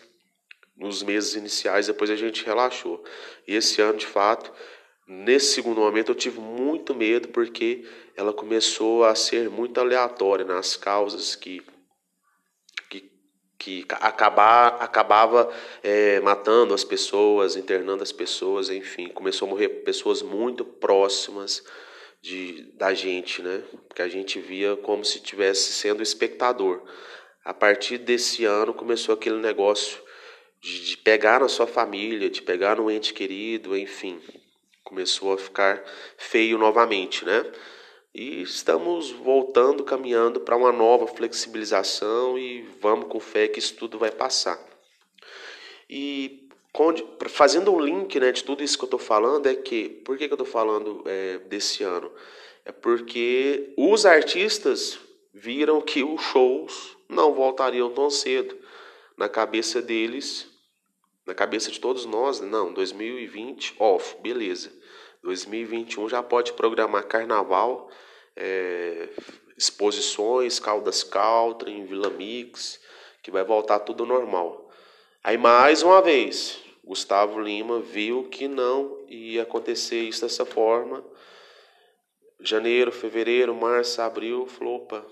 nos 0.76 1.02
meses 1.02 1.36
iniciais, 1.36 1.88
depois 1.88 2.10
a 2.10 2.16
gente 2.16 2.46
relaxou. 2.46 3.04
E 3.48 3.56
esse 3.56 3.82
ano, 3.82 3.98
de 3.98 4.06
fato, 4.06 4.52
nesse 5.08 5.54
segundo 5.54 5.80
momento 5.80 6.12
eu 6.12 6.16
tive 6.16 6.42
muito 6.42 6.94
medo 6.94 7.30
porque 7.30 7.86
ela 8.18 8.34
começou 8.34 9.06
a 9.06 9.16
ser 9.16 9.50
muito 9.50 9.80
aleatória 9.80 10.46
nas 10.46 10.76
causas 10.76 11.36
que 11.38 11.62
que, 13.58 13.86
acabar, 13.90 14.78
acabava 14.80 15.52
é, 15.84 16.20
matando 16.20 16.74
as 16.74 16.84
pessoas, 16.84 17.56
internando 17.56 18.04
as 18.04 18.12
pessoas, 18.12 18.70
enfim, 18.70 19.08
começou 19.10 19.48
a 19.48 19.52
morrer 19.52 19.70
pessoas 19.84 20.22
muito 20.22 20.64
próximas 20.64 21.64
de, 22.22 22.72
da 22.74 22.94
gente, 22.94 23.42
né? 23.42 23.64
Que 23.96 24.02
a 24.02 24.08
gente 24.08 24.40
via 24.40 24.76
como 24.78 25.04
se 25.04 25.18
estivesse 25.18 25.74
sendo 25.74 26.04
espectador 26.04 26.84
a 27.48 27.54
partir 27.54 27.98
desse 28.00 28.44
ano 28.44 28.74
começou 28.74 29.16
aquele 29.16 29.38
negócio 29.38 30.02
de, 30.60 30.84
de 30.84 30.98
pegar 30.98 31.40
na 31.40 31.48
sua 31.48 31.66
família, 31.66 32.30
de 32.30 32.42
pegar 32.42 32.76
no 32.76 32.92
ente 32.92 33.14
querido, 33.14 33.78
enfim, 33.78 34.20
começou 34.84 35.32
a 35.32 35.38
ficar 35.38 35.82
feio 36.18 36.58
novamente, 36.58 37.24
né? 37.24 37.50
E 38.14 38.42
estamos 38.42 39.12
voltando, 39.12 39.84
caminhando 39.84 40.40
para 40.40 40.56
uma 40.56 40.72
nova 40.72 41.08
flexibilização 41.08 42.38
e 42.38 42.64
vamos 42.82 43.08
com 43.08 43.20
fé 43.20 43.48
que 43.48 43.60
isso 43.60 43.76
tudo 43.76 44.00
vai 44.00 44.12
passar. 44.12 44.60
E 45.90 46.48
fazendo 47.30 47.74
um 47.74 47.80
link 47.80 48.20
né, 48.20 48.32
de 48.32 48.44
tudo 48.44 48.64
isso 48.64 48.78
que 48.78 48.84
eu 48.84 48.88
estou 48.88 49.00
falando, 49.00 49.48
é 49.48 49.56
que. 49.56 49.90
Por 49.90 50.18
que, 50.18 50.28
que 50.28 50.34
eu 50.34 50.36
estou 50.36 50.48
falando 50.48 51.04
é, 51.06 51.40
desse 51.40 51.84
ano? 51.84 52.12
É 52.66 52.72
porque 52.72 53.74
os 53.78 54.06
artistas 54.06 55.00
viram 55.34 55.82
que 55.82 56.04
os 56.04 56.22
shows 56.22 56.98
não 57.08 57.34
voltariam 57.34 57.90
tão 57.90 58.10
cedo. 58.10 58.58
Na 59.16 59.30
cabeça 59.30 59.82
deles, 59.82 60.48
na 61.26 61.34
cabeça 61.34 61.72
de 61.72 61.80
todos 61.80 62.06
nós, 62.06 62.40
não, 62.40 62.74
2020 62.74 63.76
off, 63.80 64.16
beleza. 64.22 64.72
2021 65.24 66.10
já 66.10 66.24
pode 66.24 66.54
programar 66.54 67.06
carnaval, 67.08 67.90
é, 68.36 69.10
exposições, 69.58 70.60
Caldas 70.60 71.04
Country, 71.04 71.84
Vila 71.84 72.10
Mix, 72.10 72.80
que 73.24 73.32
vai 73.32 73.44
voltar 73.44 73.80
tudo 73.80 74.06
normal. 74.06 74.72
Aí 75.24 75.38
mais 75.38 75.82
uma 75.84 76.02
vez, 76.02 76.60
Gustavo 76.84 77.42
Lima 77.42 77.82
viu 77.82 78.30
que 78.30 78.48
não 78.48 79.06
ia 79.10 79.44
acontecer 79.44 80.00
isso 80.00 80.22
dessa 80.22 80.46
forma. 80.46 81.04
Janeiro, 82.40 82.92
fevereiro, 82.92 83.54
março, 83.54 84.02
abril, 84.02 84.48
falou, 84.48 84.78
opa, 84.78 85.06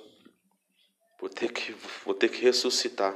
vou 1.19 1.29
ter 1.29 1.51
que, 1.51 1.75
vou 2.05 2.13
ter 2.13 2.29
que 2.29 2.41
ressuscitar. 2.41 3.13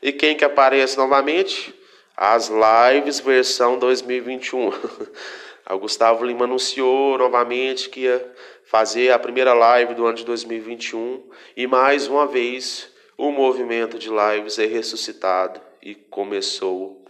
E 0.00 0.12
quem 0.12 0.36
que 0.36 0.44
aparece 0.44 0.96
novamente? 0.96 1.74
As 2.16 2.48
lives 2.48 3.20
versão 3.20 3.78
2021. 3.78 4.70
o 5.74 5.78
Gustavo 5.78 6.24
Lima 6.24 6.44
anunciou 6.44 7.18
novamente 7.18 7.90
que 7.90 8.00
ia 8.00 8.34
fazer 8.64 9.12
a 9.12 9.18
primeira 9.18 9.52
live 9.52 9.94
do 9.94 10.06
ano 10.06 10.16
de 10.16 10.24
2021 10.24 11.28
e 11.56 11.66
mais 11.66 12.06
uma 12.06 12.26
vez 12.26 12.90
o 13.16 13.30
movimento 13.30 13.98
de 13.98 14.08
lives 14.08 14.58
é 14.58 14.64
ressuscitado 14.64 15.60
e 15.82 15.94
começou 15.94 17.04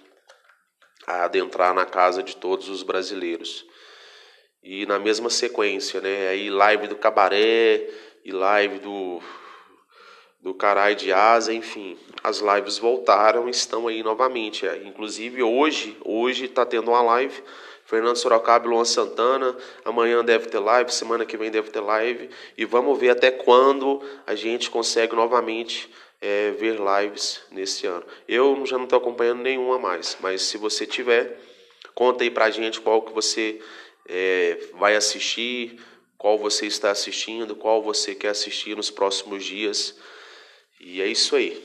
a 1.07 1.25
adentrar 1.25 1.73
na 1.73 1.87
casa 1.87 2.23
de 2.23 2.37
todos 2.37 2.69
os 2.69 2.83
brasileiros. 2.83 3.65
E 4.63 4.87
na 4.87 4.99
mesma 4.99 5.31
sequência, 5.31 6.01
né? 6.01 6.29
Aí 6.29 6.51
live 6.51 6.89
do 6.89 6.97
cabaré 6.97 7.89
e 8.25 8.33
live 8.33 8.79
do 8.81 9.23
do 10.41 10.55
Carai 10.55 10.95
de 10.95 11.13
Asa, 11.13 11.53
enfim, 11.53 11.99
as 12.23 12.39
lives 12.39 12.79
voltaram, 12.79 13.49
estão 13.49 13.89
aí 13.89 14.03
novamente. 14.03 14.67
É, 14.67 14.77
inclusive 14.85 15.43
hoje, 15.43 15.97
hoje 16.05 16.45
está 16.45 16.65
tendo 16.65 16.93
uma 16.93 17.03
live 17.03 17.43
Fernando 17.89 18.17
Sorocaba 18.17 18.67
e 18.67 18.69
Luan 18.69 18.85
Santana. 18.85 19.57
Amanhã 19.83 20.23
deve 20.23 20.49
ter 20.49 20.59
live, 20.59 20.93
semana 20.93 21.25
que 21.25 21.39
vem 21.39 21.51
deve 21.51 21.71
ter 21.71 21.81
live. 21.81 22.29
E 22.55 22.67
vamos 22.67 22.99
ver 22.99 23.09
até 23.09 23.31
quando 23.31 24.03
a 24.27 24.35
gente 24.35 24.69
consegue 24.69 25.17
novamente 25.17 25.91
é, 26.21 26.51
ver 26.51 26.77
lives 26.79 27.41
nesse 27.51 27.87
ano. 27.87 28.05
Eu 28.29 28.67
já 28.67 28.77
não 28.77 28.85
estou 28.85 28.99
acompanhando 28.99 29.41
nenhuma 29.41 29.79
mais, 29.79 30.19
mas 30.21 30.43
se 30.43 30.59
você 30.59 30.85
tiver, 30.85 31.41
conta 31.95 32.25
aí 32.25 32.31
pra 32.31 32.51
gente 32.51 32.79
qual 32.79 33.01
que 33.01 33.11
você 33.11 33.59
é, 34.07 34.59
vai 34.75 34.95
assistir, 34.95 35.81
qual 36.19 36.37
você 36.37 36.67
está 36.67 36.91
assistindo, 36.91 37.57
qual 37.57 37.83
você 37.83 38.15
quer 38.15 38.29
assistir 38.29 38.77
nos 38.77 38.91
próximos 38.91 39.43
dias. 39.43 39.97
E 40.79 41.01
é 41.01 41.07
isso 41.07 41.35
aí. 41.35 41.65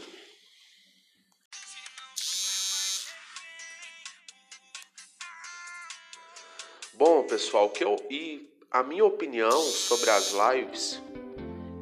Bom, 7.06 7.22
pessoal, 7.24 7.70
que 7.70 7.84
eu 7.84 7.98
e 8.10 8.50
a 8.72 8.82
minha 8.82 9.04
opinião 9.04 9.52
sobre 9.62 10.10
as 10.10 10.32
lives 10.32 11.04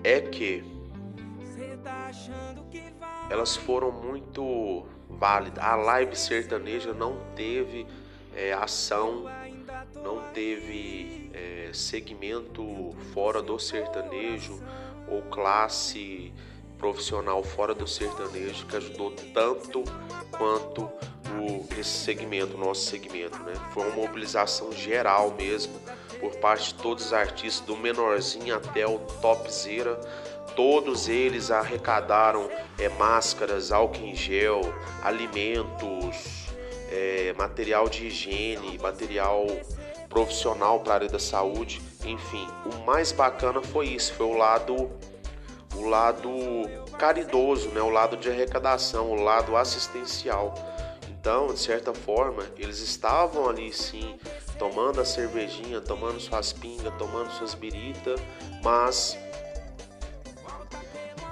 é 0.04 0.20
que 0.20 0.64
elas 3.30 3.56
foram 3.56 3.92
muito 3.92 4.84
válidas. 5.08 5.64
A 5.64 5.76
live 5.76 6.16
sertaneja 6.16 6.92
não 6.92 7.20
teve 7.36 7.86
é, 8.36 8.52
ação, 8.54 9.26
não 10.04 10.24
teve 10.34 11.30
é, 11.36 11.70
segmento 11.72 12.96
fora 13.14 13.44
do 13.44 13.60
sertanejo 13.60 14.60
ou 15.08 15.22
classe 15.22 16.34
profissional 16.82 17.44
fora 17.44 17.76
do 17.76 17.88
sertanejo 17.88 18.65
que 18.65 18.76
ajudou 18.76 19.12
tanto 19.34 19.84
quanto 20.32 20.82
o, 21.39 21.65
esse 21.80 22.04
segmento, 22.04 22.58
nosso 22.58 22.88
segmento, 22.89 23.38
né? 23.44 23.54
Foi 23.72 23.84
uma 23.84 23.96
mobilização 23.96 24.72
geral 24.72 25.32
mesmo 25.38 25.80
por 26.20 26.36
parte 26.38 26.74
de 26.74 26.82
todos 26.82 27.06
os 27.06 27.13
artistas, 27.13 27.65
do 27.65 27.78
menorzinho 27.78 28.56
até 28.56 28.86
o 28.86 28.98
topzera. 29.22 29.96
Todos 30.56 31.08
eles 31.08 31.52
arrecadaram 31.52 32.50
é, 32.78 32.89
máscaras, 32.89 33.72
álcool 33.72 34.04
em 34.04 34.15
gel, 34.15 34.62
alimentos, 35.04 36.48
é, 36.91 37.34
material 37.38 37.88
de 37.88 38.08
higiene, 38.08 38.78
material 38.80 39.46
profissional 40.10 40.82
para 40.82 40.91
a 40.91 40.96
área 40.96 41.08
da 41.08 41.20
saúde, 41.20 41.82
enfim. 42.04 42.46
O 42.65 42.86
mais 42.86 43.12
bacana 43.12 43.62
foi 43.62 43.88
isso, 43.88 44.13
foi 44.13 44.26
o 44.26 44.34
lado 44.34 44.91
o 45.76 45.88
lado 45.88 46.30
caridoso, 46.98 47.70
né, 47.70 47.82
o 47.82 47.90
lado 47.90 48.18
de 48.18 48.30
arrecadação, 48.30 49.12
o 49.12 49.16
lado 49.16 49.56
assistencial. 49.56 50.54
Então, 51.10 51.48
de 51.48 51.60
certa 51.60 51.94
forma, 51.94 52.44
eles 52.58 52.80
estavam 52.80 53.48
ali 53.48 53.72
sim, 53.72 54.18
tomando 54.58 55.00
a 55.00 55.06
cervejinha, 55.06 55.80
tomando 55.80 56.20
suas 56.20 56.52
pingas, 56.52 56.94
tomando 56.98 57.32
suas 57.32 57.54
biritas, 57.54 58.20
mas 58.64 59.18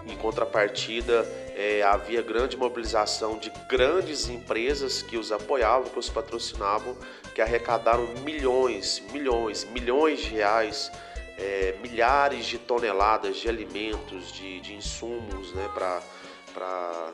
em 0.06 0.15
contrapartida 0.17 1.25
é, 1.56 1.84
havia 1.84 2.21
grande 2.21 2.56
mobilização 2.56 3.38
de 3.38 3.52
grandes 3.67 4.30
empresas 4.30 5.02
que 5.02 5.17
os 5.17 5.32
apoiavam, 5.32 5.89
que 5.89 5.99
os 5.99 6.10
patrocinavam, 6.10 6.95
que 7.36 7.41
arrecadaram 7.41 8.08
milhões, 8.23 9.04
milhões, 9.12 9.65
milhões 9.65 10.19
de 10.19 10.30
reais, 10.30 10.91
é, 11.39 11.75
milhares 11.82 12.45
de 12.45 12.58
toneladas 12.58 13.38
de 13.38 13.47
alimentos, 13.47 14.32
de, 14.32 14.60
de 14.60 14.73
insumos, 14.73 15.54
né, 15.54 15.69
para 15.73 17.13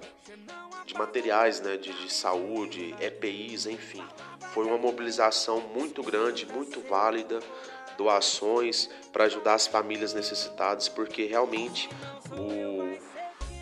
de 0.86 0.94
materiais 0.96 1.60
né, 1.62 1.78
de, 1.78 1.92
de 1.94 2.12
saúde, 2.12 2.96
EPIs, 3.00 3.66
enfim. 3.66 4.04
Foi 4.54 4.66
uma 4.66 4.78
mobilização 4.78 5.60
muito 5.60 6.02
grande, 6.04 6.46
muito 6.46 6.80
válida, 6.82 7.40
doações 7.98 8.90
para 9.12 9.26
ajudar 9.26 9.56
as 9.56 9.68
famílias 9.68 10.14
necessitadas, 10.14 10.88
porque 10.88 11.26
realmente 11.26 11.90
o, 12.32 12.98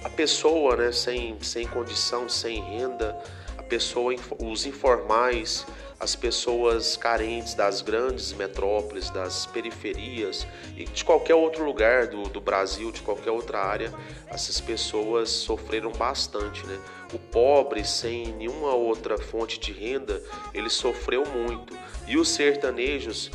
a 0.06 0.10
pessoa 0.10 0.76
né, 0.76 0.92
sem, 0.92 1.42
sem 1.42 1.68
condição, 1.68 2.28
sem 2.28 2.62
renda, 2.62 3.18
a 3.58 3.64
pessoa, 3.64 4.14
os 4.40 4.66
informais, 4.66 5.66
as 6.04 6.18
pessoas 6.18 6.98
carentes 6.98 7.54
das 7.54 7.82
grandes 7.82 8.34
metrópoles, 8.34 9.10
das 9.10 9.46
periferias 9.46 10.46
e 10.76 10.84
de 10.84 11.06
qualquer 11.06 11.34
outro 11.34 11.64
lugar 11.64 12.08
do, 12.08 12.24
do 12.24 12.42
Brasil, 12.42 12.92
de 12.92 13.02
qualquer 13.02 13.32
outra 13.32 13.60
área, 13.60 13.94
essas 14.28 14.60
pessoas 14.60 15.30
sofreram 15.30 15.94
bastante, 15.94 16.66
né? 16.68 16.78
O 17.14 17.18
pobre, 17.18 17.86
sem 17.86 18.34
nenhuma 18.34 18.74
outra 18.74 19.18
fonte 19.18 19.58
de 19.58 19.72
renda, 19.72 20.22
ele 20.54 20.70
sofreu 20.70 21.24
muito. 21.26 21.74
E 22.06 22.18
os 22.18 22.28
sertanejos, 22.28 23.32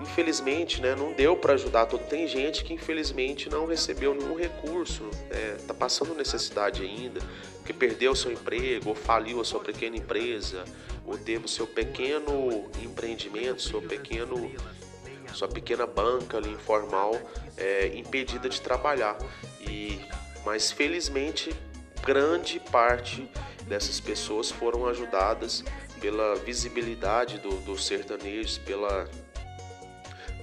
infelizmente, 0.00 0.80
né, 0.80 0.94
não 0.94 1.12
deu 1.12 1.36
para 1.36 1.54
ajudar. 1.54 1.86
Tem 1.86 2.28
gente 2.28 2.62
que 2.62 2.72
infelizmente 2.72 3.50
não 3.50 3.66
recebeu 3.66 4.14
nenhum 4.14 4.36
recurso, 4.36 5.10
está 5.60 5.74
é, 5.74 5.76
passando 5.76 6.14
necessidade 6.14 6.82
ainda, 6.82 7.20
que 7.64 7.72
perdeu 7.72 8.14
seu 8.14 8.30
emprego, 8.30 8.90
ou 8.90 8.94
faliu 8.94 9.40
a 9.40 9.44
sua 9.44 9.58
pequena 9.58 9.96
empresa, 9.96 10.64
o 11.06 11.48
seu 11.48 11.66
pequeno 11.66 12.68
empreendimento, 12.82 13.62
seu 13.62 13.80
pequeno, 13.80 14.50
sua 15.32 15.48
pequena 15.48 15.86
banca 15.86 16.36
ali 16.36 16.50
informal 16.50 17.14
é, 17.56 17.88
impedida 17.96 18.48
de 18.48 18.60
trabalhar. 18.60 19.16
E, 19.60 20.00
mas 20.44 20.70
felizmente 20.70 21.54
grande 22.02 22.60
parte 22.60 23.30
dessas 23.66 24.00
pessoas 24.00 24.50
foram 24.50 24.86
ajudadas 24.86 25.64
pela 26.00 26.36
visibilidade 26.36 27.38
do, 27.38 27.50
dos 27.62 27.86
sertanejos, 27.86 28.58
pela 28.58 29.08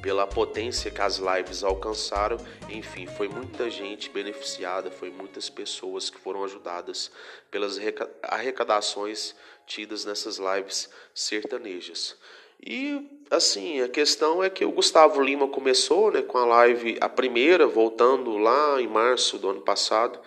pela 0.03 0.27
potência 0.27 0.91
que 0.91 1.01
as 1.01 1.15
lives 1.15 1.63
alcançaram. 1.63 2.35
Enfim, 2.69 3.07
foi 3.07 3.29
muita 3.29 3.69
gente 3.69 4.09
beneficiada, 4.09 4.91
foi 4.91 5.09
muitas 5.09 5.49
pessoas 5.49 6.09
que 6.09 6.19
foram 6.19 6.43
ajudadas 6.43 7.09
pelas 7.49 7.79
arrecadações 8.21 9.33
tidas 9.65 10.03
nessas 10.03 10.37
lives 10.37 10.89
sertanejas. 11.15 12.17
E 12.61 13.09
assim, 13.31 13.81
a 13.81 13.87
questão 13.87 14.43
é 14.43 14.49
que 14.49 14.65
o 14.65 14.71
Gustavo 14.71 15.21
Lima 15.21 15.47
começou 15.47 16.11
né, 16.11 16.21
com 16.21 16.37
a 16.37 16.45
live, 16.45 16.97
a 16.99 17.07
primeira, 17.07 17.65
voltando 17.65 18.37
lá 18.37 18.81
em 18.81 18.87
março 18.87 19.37
do 19.37 19.49
ano 19.49 19.61
passado. 19.61 20.19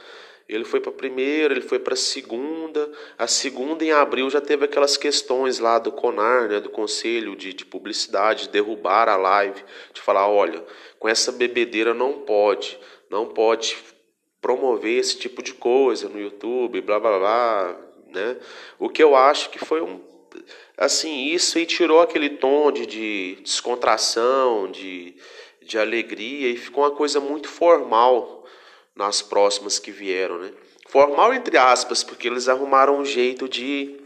Ele 0.48 0.64
foi 0.64 0.78
para 0.80 0.90
a 0.90 0.94
primeira, 0.94 1.52
ele 1.52 1.60
foi 1.62 1.78
para 1.78 1.94
a 1.94 1.96
segunda. 1.96 2.90
A 3.18 3.26
segunda, 3.26 3.84
em 3.84 3.90
abril, 3.90 4.30
já 4.30 4.40
teve 4.40 4.64
aquelas 4.64 4.96
questões 4.96 5.58
lá 5.58 5.78
do 5.78 5.90
CONAR, 5.90 6.48
né, 6.48 6.60
do 6.60 6.70
Conselho 6.70 7.34
de, 7.34 7.52
de 7.52 7.64
Publicidade, 7.64 8.44
de 8.44 8.50
derrubar 8.50 9.08
a 9.08 9.16
live, 9.16 9.62
de 9.92 10.00
falar: 10.00 10.28
olha, 10.28 10.64
com 10.98 11.08
essa 11.08 11.32
bebedeira 11.32 11.92
não 11.92 12.20
pode, 12.20 12.78
não 13.10 13.26
pode 13.26 13.76
promover 14.40 15.00
esse 15.00 15.18
tipo 15.18 15.42
de 15.42 15.52
coisa 15.52 16.08
no 16.08 16.20
YouTube, 16.20 16.80
blá 16.80 17.00
blá 17.00 17.18
blá. 17.18 17.76
né? 18.14 18.36
O 18.78 18.88
que 18.88 19.02
eu 19.02 19.16
acho 19.16 19.50
que 19.50 19.58
foi 19.58 19.80
um 19.80 20.00
assim, 20.76 21.28
isso 21.28 21.56
aí 21.56 21.64
tirou 21.64 22.00
aquele 22.00 22.30
tom 22.30 22.70
de, 22.70 22.86
de 22.86 23.38
descontração, 23.42 24.70
de, 24.70 25.16
de 25.62 25.78
alegria 25.78 26.50
e 26.50 26.56
ficou 26.56 26.84
uma 26.84 26.90
coisa 26.90 27.18
muito 27.20 27.48
formal 27.48 28.35
nas 28.96 29.20
próximas 29.20 29.78
que 29.78 29.90
vieram, 29.90 30.38
né? 30.38 30.50
Formal 30.88 31.34
entre 31.34 31.58
aspas, 31.58 32.02
porque 32.02 32.26
eles 32.26 32.48
arrumaram 32.48 32.98
um 32.98 33.04
jeito 33.04 33.48
de 33.48 34.00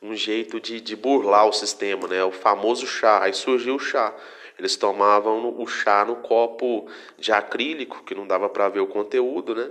um 0.00 0.16
jeito 0.16 0.60
de, 0.60 0.80
de 0.80 0.96
burlar 0.96 1.46
o 1.46 1.52
sistema, 1.52 2.08
né? 2.08 2.24
O 2.24 2.32
famoso 2.32 2.86
chá. 2.86 3.22
Aí 3.22 3.32
surgiu 3.32 3.76
o 3.76 3.78
chá. 3.78 4.14
Eles 4.58 4.76
tomavam 4.76 5.60
o 5.60 5.66
chá 5.66 6.04
no 6.04 6.16
copo 6.16 6.88
de 7.18 7.32
acrílico, 7.32 8.04
que 8.04 8.14
não 8.14 8.26
dava 8.26 8.48
para 8.48 8.68
ver 8.68 8.80
o 8.80 8.86
conteúdo, 8.86 9.54
né? 9.54 9.70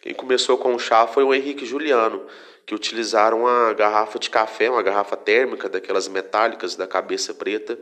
Quem 0.00 0.14
começou 0.14 0.56
com 0.56 0.74
o 0.74 0.78
chá 0.78 1.06
foi 1.06 1.24
o 1.24 1.34
Henrique 1.34 1.66
Juliano, 1.66 2.26
que 2.64 2.74
utilizaram 2.74 3.40
uma 3.40 3.72
garrafa 3.72 4.18
de 4.18 4.30
café, 4.30 4.70
uma 4.70 4.82
garrafa 4.82 5.16
térmica 5.16 5.68
daquelas 5.68 6.08
metálicas 6.08 6.74
da 6.74 6.86
cabeça 6.86 7.34
preta, 7.34 7.78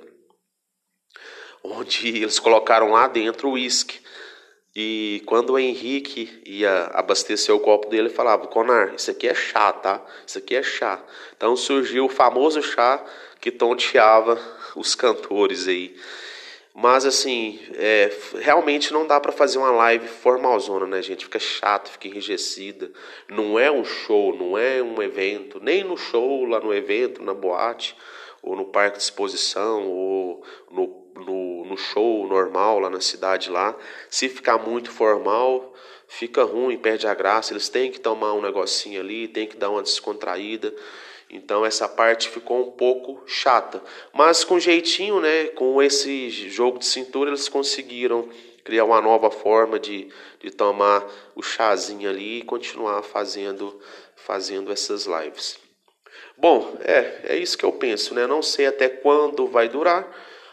onde 1.63 2.09
eles 2.09 2.39
colocaram 2.39 2.91
lá 2.91 3.07
dentro 3.07 3.49
o 3.49 3.53
uísque. 3.53 4.04
E 4.77 5.23
quando 5.27 5.51
o 5.51 5.59
Henrique 5.59 6.43
ia 6.45 6.87
abastecer 6.93 7.55
o 7.55 7.61
copo 7.61 7.89
dele, 7.89 8.09
ele 8.09 8.15
falava: 8.15 8.49
Conar, 8.49 8.95
isso 8.95 9.11
aqui 9.11 9.29
é 9.29 9.35
chá, 9.35 9.73
tá? 9.73 10.05
Isso 10.27 10.39
aqui 10.39 10.57
é 10.57 10.63
chá. 10.63 11.01
Então 11.37 11.55
surgiu 11.55 12.07
o 12.07 12.09
famoso 12.09 12.61
chá 12.61 13.03
que 13.41 13.53
tonteava 13.53 14.41
os 14.75 14.95
cantores 14.95 15.69
aí. 15.69 15.95
Mas 16.77 17.07
assim, 17.07 17.61
é, 17.75 18.13
realmente 18.41 18.93
não 18.93 19.07
dá 19.07 19.21
para 19.21 19.31
fazer 19.31 19.59
uma 19.59 19.71
live 19.71 20.09
formalzona, 20.09 20.87
né, 20.87 21.01
gente? 21.03 21.25
Fica 21.25 21.39
chato, 21.39 21.89
fica 21.89 22.09
enrijecida. 22.09 22.91
Não 23.29 23.57
é 23.57 23.71
um 23.71 23.85
show, 23.85 24.35
não 24.37 24.59
é 24.59 24.83
um 24.83 25.01
evento, 25.01 25.61
nem 25.61 25.85
no 25.85 25.97
show, 25.97 26.45
lá 26.45 26.59
no 26.59 26.75
evento, 26.75 27.23
na 27.23 27.33
boate, 27.33 27.97
ou 28.43 28.57
no 28.57 28.65
parque 28.65 28.97
de 28.97 29.05
exposição, 29.05 29.87
ou 29.87 30.43
no, 30.69 31.04
no, 31.15 31.65
no 31.65 31.77
show 31.77 32.27
normal 32.27 32.81
lá 32.81 32.91
na 32.91 33.01
cidade 33.01 33.51
lá. 33.51 33.77
Se 34.09 34.29
ficar 34.29 34.59
muito 34.59 34.91
formal, 34.91 35.73
fica 36.09 36.45
ruim, 36.45 36.77
perde 36.79 37.07
a 37.07 37.15
graça. 37.15 37.53
Eles 37.53 37.69
têm 37.69 37.91
que 37.91 38.01
tomar 38.01 38.33
um 38.35 38.43
negocinho 38.43 39.01
ali, 39.01 39.29
tem 39.29 39.47
que 39.47 39.57
dar 39.57 39.71
uma 39.71 39.83
descontraída. 39.83 40.75
Então 41.31 41.65
essa 41.65 41.89
parte 41.89 42.29
ficou 42.29 42.69
um 42.69 42.71
pouco 42.73 43.23
chata. 43.27 43.83
Mas 44.13 44.45
com 44.45 44.59
jeitinho, 44.59 45.21
né, 45.21 45.47
com 45.49 45.83
esse 45.83 46.31
jogo 46.31 46.79
de 46.79 46.87
cintura, 46.87 47.31
eles 47.31 47.49
conseguiram 47.49 48.29
criar 48.63 48.85
uma 48.85 49.01
nova 49.01 49.31
forma 49.31 49.79
de, 49.79 50.09
de 50.41 50.51
tomar 50.51 51.05
o 51.35 51.43
chazinho 51.43 52.09
ali 52.09 52.39
e 52.39 52.45
continuar 52.45 53.03
fazendo, 53.03 53.79
fazendo 54.17 54.73
essas 54.73 55.07
lives. 55.07 55.59
Bom, 56.37 56.77
é, 56.81 57.35
é 57.35 57.37
isso 57.37 57.59
que 57.59 57.65
eu 57.65 57.73
penso, 57.73 58.15
né? 58.15 58.27
Não 58.27 58.43
sei 58.43 58.67
até 58.67 58.89
quando 58.89 59.47
vai 59.47 59.69
durar, 59.69 60.09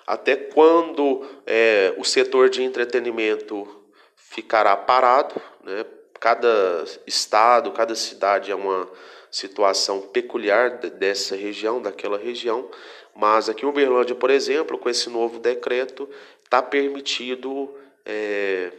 até 0.06 0.36
quando 0.36 1.26
é, 1.46 1.94
o 1.98 2.04
setor 2.04 2.50
de 2.50 2.64
entretenimento 2.64 3.68
ficará 4.16 4.76
parado, 4.76 5.36
né? 5.64 5.86
Cada 6.20 6.84
estado, 7.08 7.72
cada 7.72 7.96
cidade 7.96 8.52
é 8.52 8.56
uma 8.56 8.88
situação 9.32 10.02
peculiar 10.02 10.78
dessa 10.78 11.36
região, 11.36 11.82
daquela 11.82 12.18
região, 12.18 12.70
mas 13.16 13.50
aqui 13.50 13.66
em 13.66 13.70
Uberlândia, 13.70 14.14
por 14.14 14.30
exemplo, 14.30 14.78
com 14.78 14.88
esse 14.88 15.10
novo 15.10 15.40
decreto, 15.40 16.08
está 16.44 16.62
permitido 16.62 17.74
é, 18.06 18.72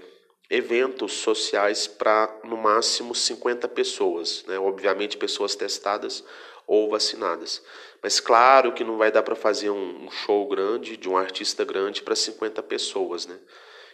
eventos 0.48 1.14
sociais 1.14 1.86
para 1.86 2.32
no 2.44 2.56
máximo 2.56 3.14
50 3.14 3.66
pessoas, 3.68 4.44
né? 4.46 4.58
obviamente 4.58 5.16
pessoas 5.16 5.56
testadas 5.56 6.22
ou 6.66 6.90
vacinadas. 6.90 7.62
Mas 8.02 8.18
claro 8.18 8.72
que 8.72 8.82
não 8.84 8.96
vai 8.96 9.12
dar 9.12 9.22
para 9.22 9.36
fazer 9.36 9.70
um, 9.70 10.10
show 10.10 10.46
grande 10.48 10.96
de 10.96 11.08
um 11.08 11.16
artista 11.16 11.64
grande 11.64 12.02
para 12.02 12.16
50 12.16 12.62
pessoas, 12.62 13.26
né? 13.26 13.38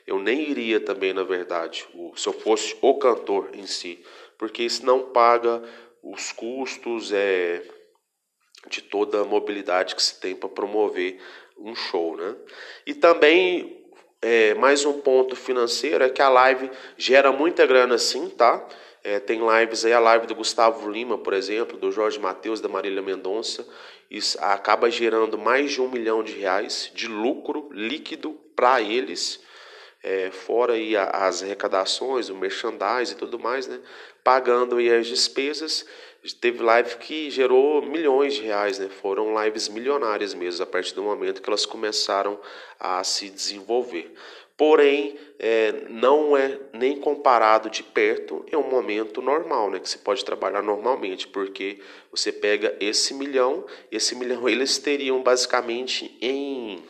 Eu 0.06 0.18
nem 0.18 0.50
iria 0.50 0.80
também, 0.80 1.12
na 1.12 1.22
verdade, 1.22 1.86
se 2.16 2.26
eu 2.26 2.32
fosse 2.32 2.74
o 2.80 2.94
cantor 2.94 3.50
em 3.52 3.66
si, 3.66 4.02
porque 4.38 4.62
isso 4.62 4.86
não 4.86 5.10
paga 5.10 5.62
os 6.02 6.32
custos 6.32 7.12
é, 7.12 7.62
de 8.70 8.80
toda 8.80 9.20
a 9.20 9.24
mobilidade 9.24 9.94
que 9.94 10.02
se 10.02 10.18
tem 10.18 10.34
para 10.34 10.48
promover 10.48 11.20
um 11.58 11.74
show. 11.74 12.16
Né? 12.16 12.34
E 12.86 12.94
também, 12.94 13.84
é, 14.22 14.54
mais 14.54 14.84
um 14.84 15.00
ponto 15.00 15.36
financeiro 15.36 16.02
é 16.02 16.10
que 16.10 16.22
a 16.22 16.28
live 16.28 16.70
gera 16.96 17.30
muita 17.30 17.66
grana 17.66 17.98
sim, 17.98 18.30
tá? 18.30 18.66
É, 19.08 19.18
tem 19.18 19.40
lives 19.40 19.86
aí, 19.86 19.92
a 19.94 19.98
live 19.98 20.26
do 20.26 20.34
Gustavo 20.34 20.90
Lima, 20.90 21.16
por 21.16 21.32
exemplo, 21.32 21.78
do 21.78 21.90
Jorge 21.90 22.18
Matheus, 22.18 22.60
da 22.60 22.68
Marília 22.68 23.00
Mendonça, 23.00 23.66
isso 24.10 24.36
acaba 24.38 24.90
gerando 24.90 25.38
mais 25.38 25.70
de 25.72 25.80
um 25.80 25.90
milhão 25.90 26.22
de 26.22 26.32
reais 26.32 26.92
de 26.94 27.08
lucro 27.08 27.70
líquido 27.72 28.38
para 28.54 28.82
eles, 28.82 29.40
é, 30.02 30.30
fora 30.30 30.74
aí 30.74 30.94
as 30.94 31.42
arrecadações, 31.42 32.28
o 32.28 32.36
merchandising 32.36 33.14
e 33.14 33.16
tudo 33.16 33.38
mais, 33.38 33.66
né? 33.66 33.80
pagando 34.22 34.76
aí 34.76 34.92
as 34.92 35.06
despesas. 35.06 35.86
Teve 36.38 36.62
live 36.62 36.96
que 36.96 37.30
gerou 37.30 37.80
milhões 37.80 38.34
de 38.34 38.42
reais, 38.42 38.78
né? 38.78 38.90
Foram 38.90 39.42
lives 39.42 39.68
milionárias 39.68 40.34
mesmo, 40.34 40.62
a 40.62 40.66
partir 40.66 40.94
do 40.94 41.02
momento 41.02 41.40
que 41.40 41.48
elas 41.48 41.64
começaram 41.64 42.38
a 42.78 43.02
se 43.02 43.30
desenvolver. 43.30 44.12
Porém, 44.58 45.16
é, 45.38 45.84
não 45.88 46.36
é 46.36 46.58
nem 46.72 46.98
comparado 46.98 47.70
de 47.70 47.84
perto 47.84 48.44
em 48.52 48.56
um 48.56 48.68
momento 48.68 49.22
normal, 49.22 49.70
né? 49.70 49.78
Que 49.78 49.88
você 49.88 49.98
pode 49.98 50.24
trabalhar 50.24 50.64
normalmente, 50.64 51.28
porque 51.28 51.80
você 52.10 52.32
pega 52.32 52.76
esse 52.80 53.14
milhão, 53.14 53.64
esse 53.92 54.16
milhão 54.16 54.48
eles 54.48 54.76
teriam 54.76 55.22
basicamente 55.22 56.18
em 56.20 56.84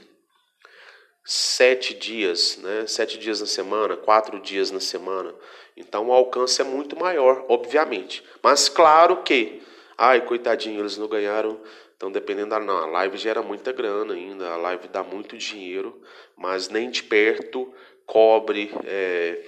sete 1.23 1.93
dias, 1.93 2.57
né? 2.57 2.87
Sete 2.87 3.19
dias 3.19 3.39
na 3.39 3.47
semana, 3.47 3.99
quatro 3.99 4.41
dias 4.41 4.71
na 4.71 4.81
semana. 4.81 5.35
Então 5.77 6.09
o 6.09 6.13
alcance 6.13 6.63
é 6.63 6.65
muito 6.65 6.99
maior, 6.99 7.45
obviamente. 7.51 8.25
Mas 8.43 8.71
claro 8.71 9.23
que, 9.23 9.61
ai, 9.99 10.25
coitadinho, 10.25 10.81
eles 10.81 10.97
não 10.97 11.07
ganharam. 11.07 11.61
Então, 11.99 12.13
dependendo 12.13 12.51
da 12.51 12.61
não, 12.61 12.79
a 12.79 12.87
live 12.87 13.19
gera 13.19 13.43
muita 13.43 13.73
grana 13.73 14.15
ainda, 14.15 14.51
a 14.51 14.57
live 14.57 14.87
dá 14.87 15.03
muito 15.03 15.37
dinheiro, 15.37 16.01
mas 16.37 16.69
nem 16.69 16.89
de 16.89 17.03
perto 17.03 17.75
cobre 18.07 18.71
é, 18.85 19.45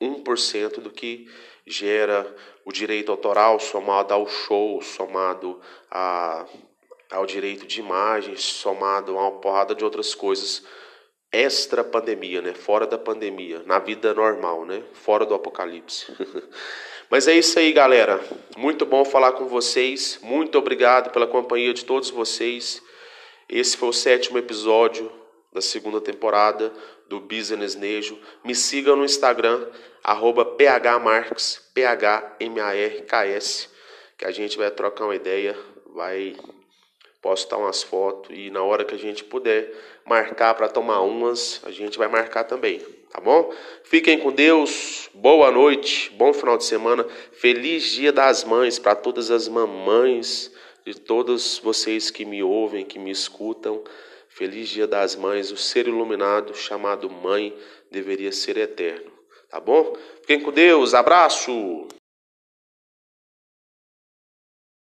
1% 0.00 0.80
do 0.80 0.90
que 0.90 1.30
gera 1.64 2.26
o 2.64 2.72
direito 2.72 3.12
autoral 3.12 3.60
somado 3.60 4.12
ao 4.12 4.26
show, 4.26 4.82
somado 4.82 5.60
a, 5.88 6.44
ao 7.12 7.24
direito 7.26 7.64
de 7.64 7.78
imagens, 7.78 8.42
somado 8.42 9.16
a 9.16 9.28
uma 9.28 9.40
porrada 9.40 9.72
de 9.72 9.84
outras 9.84 10.16
coisas 10.16 10.66
extra 11.30 11.84
pandemia, 11.84 12.42
né? 12.42 12.54
Fora 12.54 12.88
da 12.88 12.98
pandemia, 12.98 13.62
na 13.66 13.78
vida 13.78 14.12
normal, 14.12 14.64
né? 14.64 14.82
Fora 14.94 15.24
do 15.24 15.34
apocalipse. 15.34 16.12
Mas 17.10 17.28
é 17.28 17.34
isso 17.34 17.58
aí, 17.58 17.72
galera. 17.72 18.20
Muito 18.56 18.86
bom 18.86 19.04
falar 19.04 19.32
com 19.32 19.46
vocês. 19.46 20.18
Muito 20.22 20.58
obrigado 20.58 21.10
pela 21.10 21.26
companhia 21.26 21.74
de 21.74 21.84
todos 21.84 22.10
vocês. 22.10 22.82
Esse 23.48 23.76
foi 23.76 23.90
o 23.90 23.92
sétimo 23.92 24.38
episódio 24.38 25.12
da 25.52 25.60
segunda 25.60 26.00
temporada 26.00 26.72
do 27.08 27.20
Business 27.20 27.74
Nejo. 27.74 28.18
Me 28.42 28.54
siga 28.54 28.96
no 28.96 29.04
Instagram, 29.04 29.66
arroba 30.02 30.44
phmarks, 30.44 31.62
P-H-M-A-R-K-S, 31.74 33.68
que 34.16 34.24
a 34.24 34.30
gente 34.30 34.56
vai 34.56 34.70
trocar 34.70 35.04
uma 35.04 35.14
ideia, 35.14 35.56
vai 35.94 36.34
postar 37.20 37.58
umas 37.58 37.82
fotos 37.82 38.36
e 38.36 38.50
na 38.50 38.62
hora 38.62 38.84
que 38.84 38.94
a 38.94 38.98
gente 38.98 39.24
puder 39.24 39.72
marcar 40.04 40.54
para 40.54 40.68
tomar 40.68 41.00
umas, 41.00 41.60
a 41.64 41.70
gente 41.70 41.96
vai 41.96 42.08
marcar 42.08 42.44
também, 42.44 42.82
tá 43.14 43.20
bom? 43.20 43.54
Fiquem 43.84 44.18
com 44.18 44.32
Deus, 44.32 45.08
boa 45.14 45.48
noite, 45.48 46.10
bom 46.18 46.32
final 46.32 46.58
de 46.58 46.64
semana, 46.64 47.06
feliz 47.30 47.84
Dia 47.84 48.12
das 48.12 48.42
Mães 48.42 48.76
para 48.76 48.96
todas 48.96 49.30
as 49.30 49.46
mamães, 49.46 50.50
de 50.84 50.98
todos 50.98 51.60
vocês 51.62 52.10
que 52.10 52.24
me 52.24 52.42
ouvem, 52.42 52.84
que 52.84 52.98
me 52.98 53.12
escutam. 53.12 53.84
Feliz 54.28 54.68
Dia 54.68 54.88
das 54.88 55.14
Mães, 55.14 55.52
o 55.52 55.56
ser 55.56 55.86
iluminado 55.86 56.56
chamado 56.56 57.08
mãe 57.08 57.56
deveria 57.88 58.32
ser 58.32 58.56
eterno, 58.56 59.12
tá 59.48 59.60
bom? 59.60 59.96
Fiquem 60.22 60.40
com 60.40 60.50
Deus, 60.50 60.92
abraço! 60.92 61.86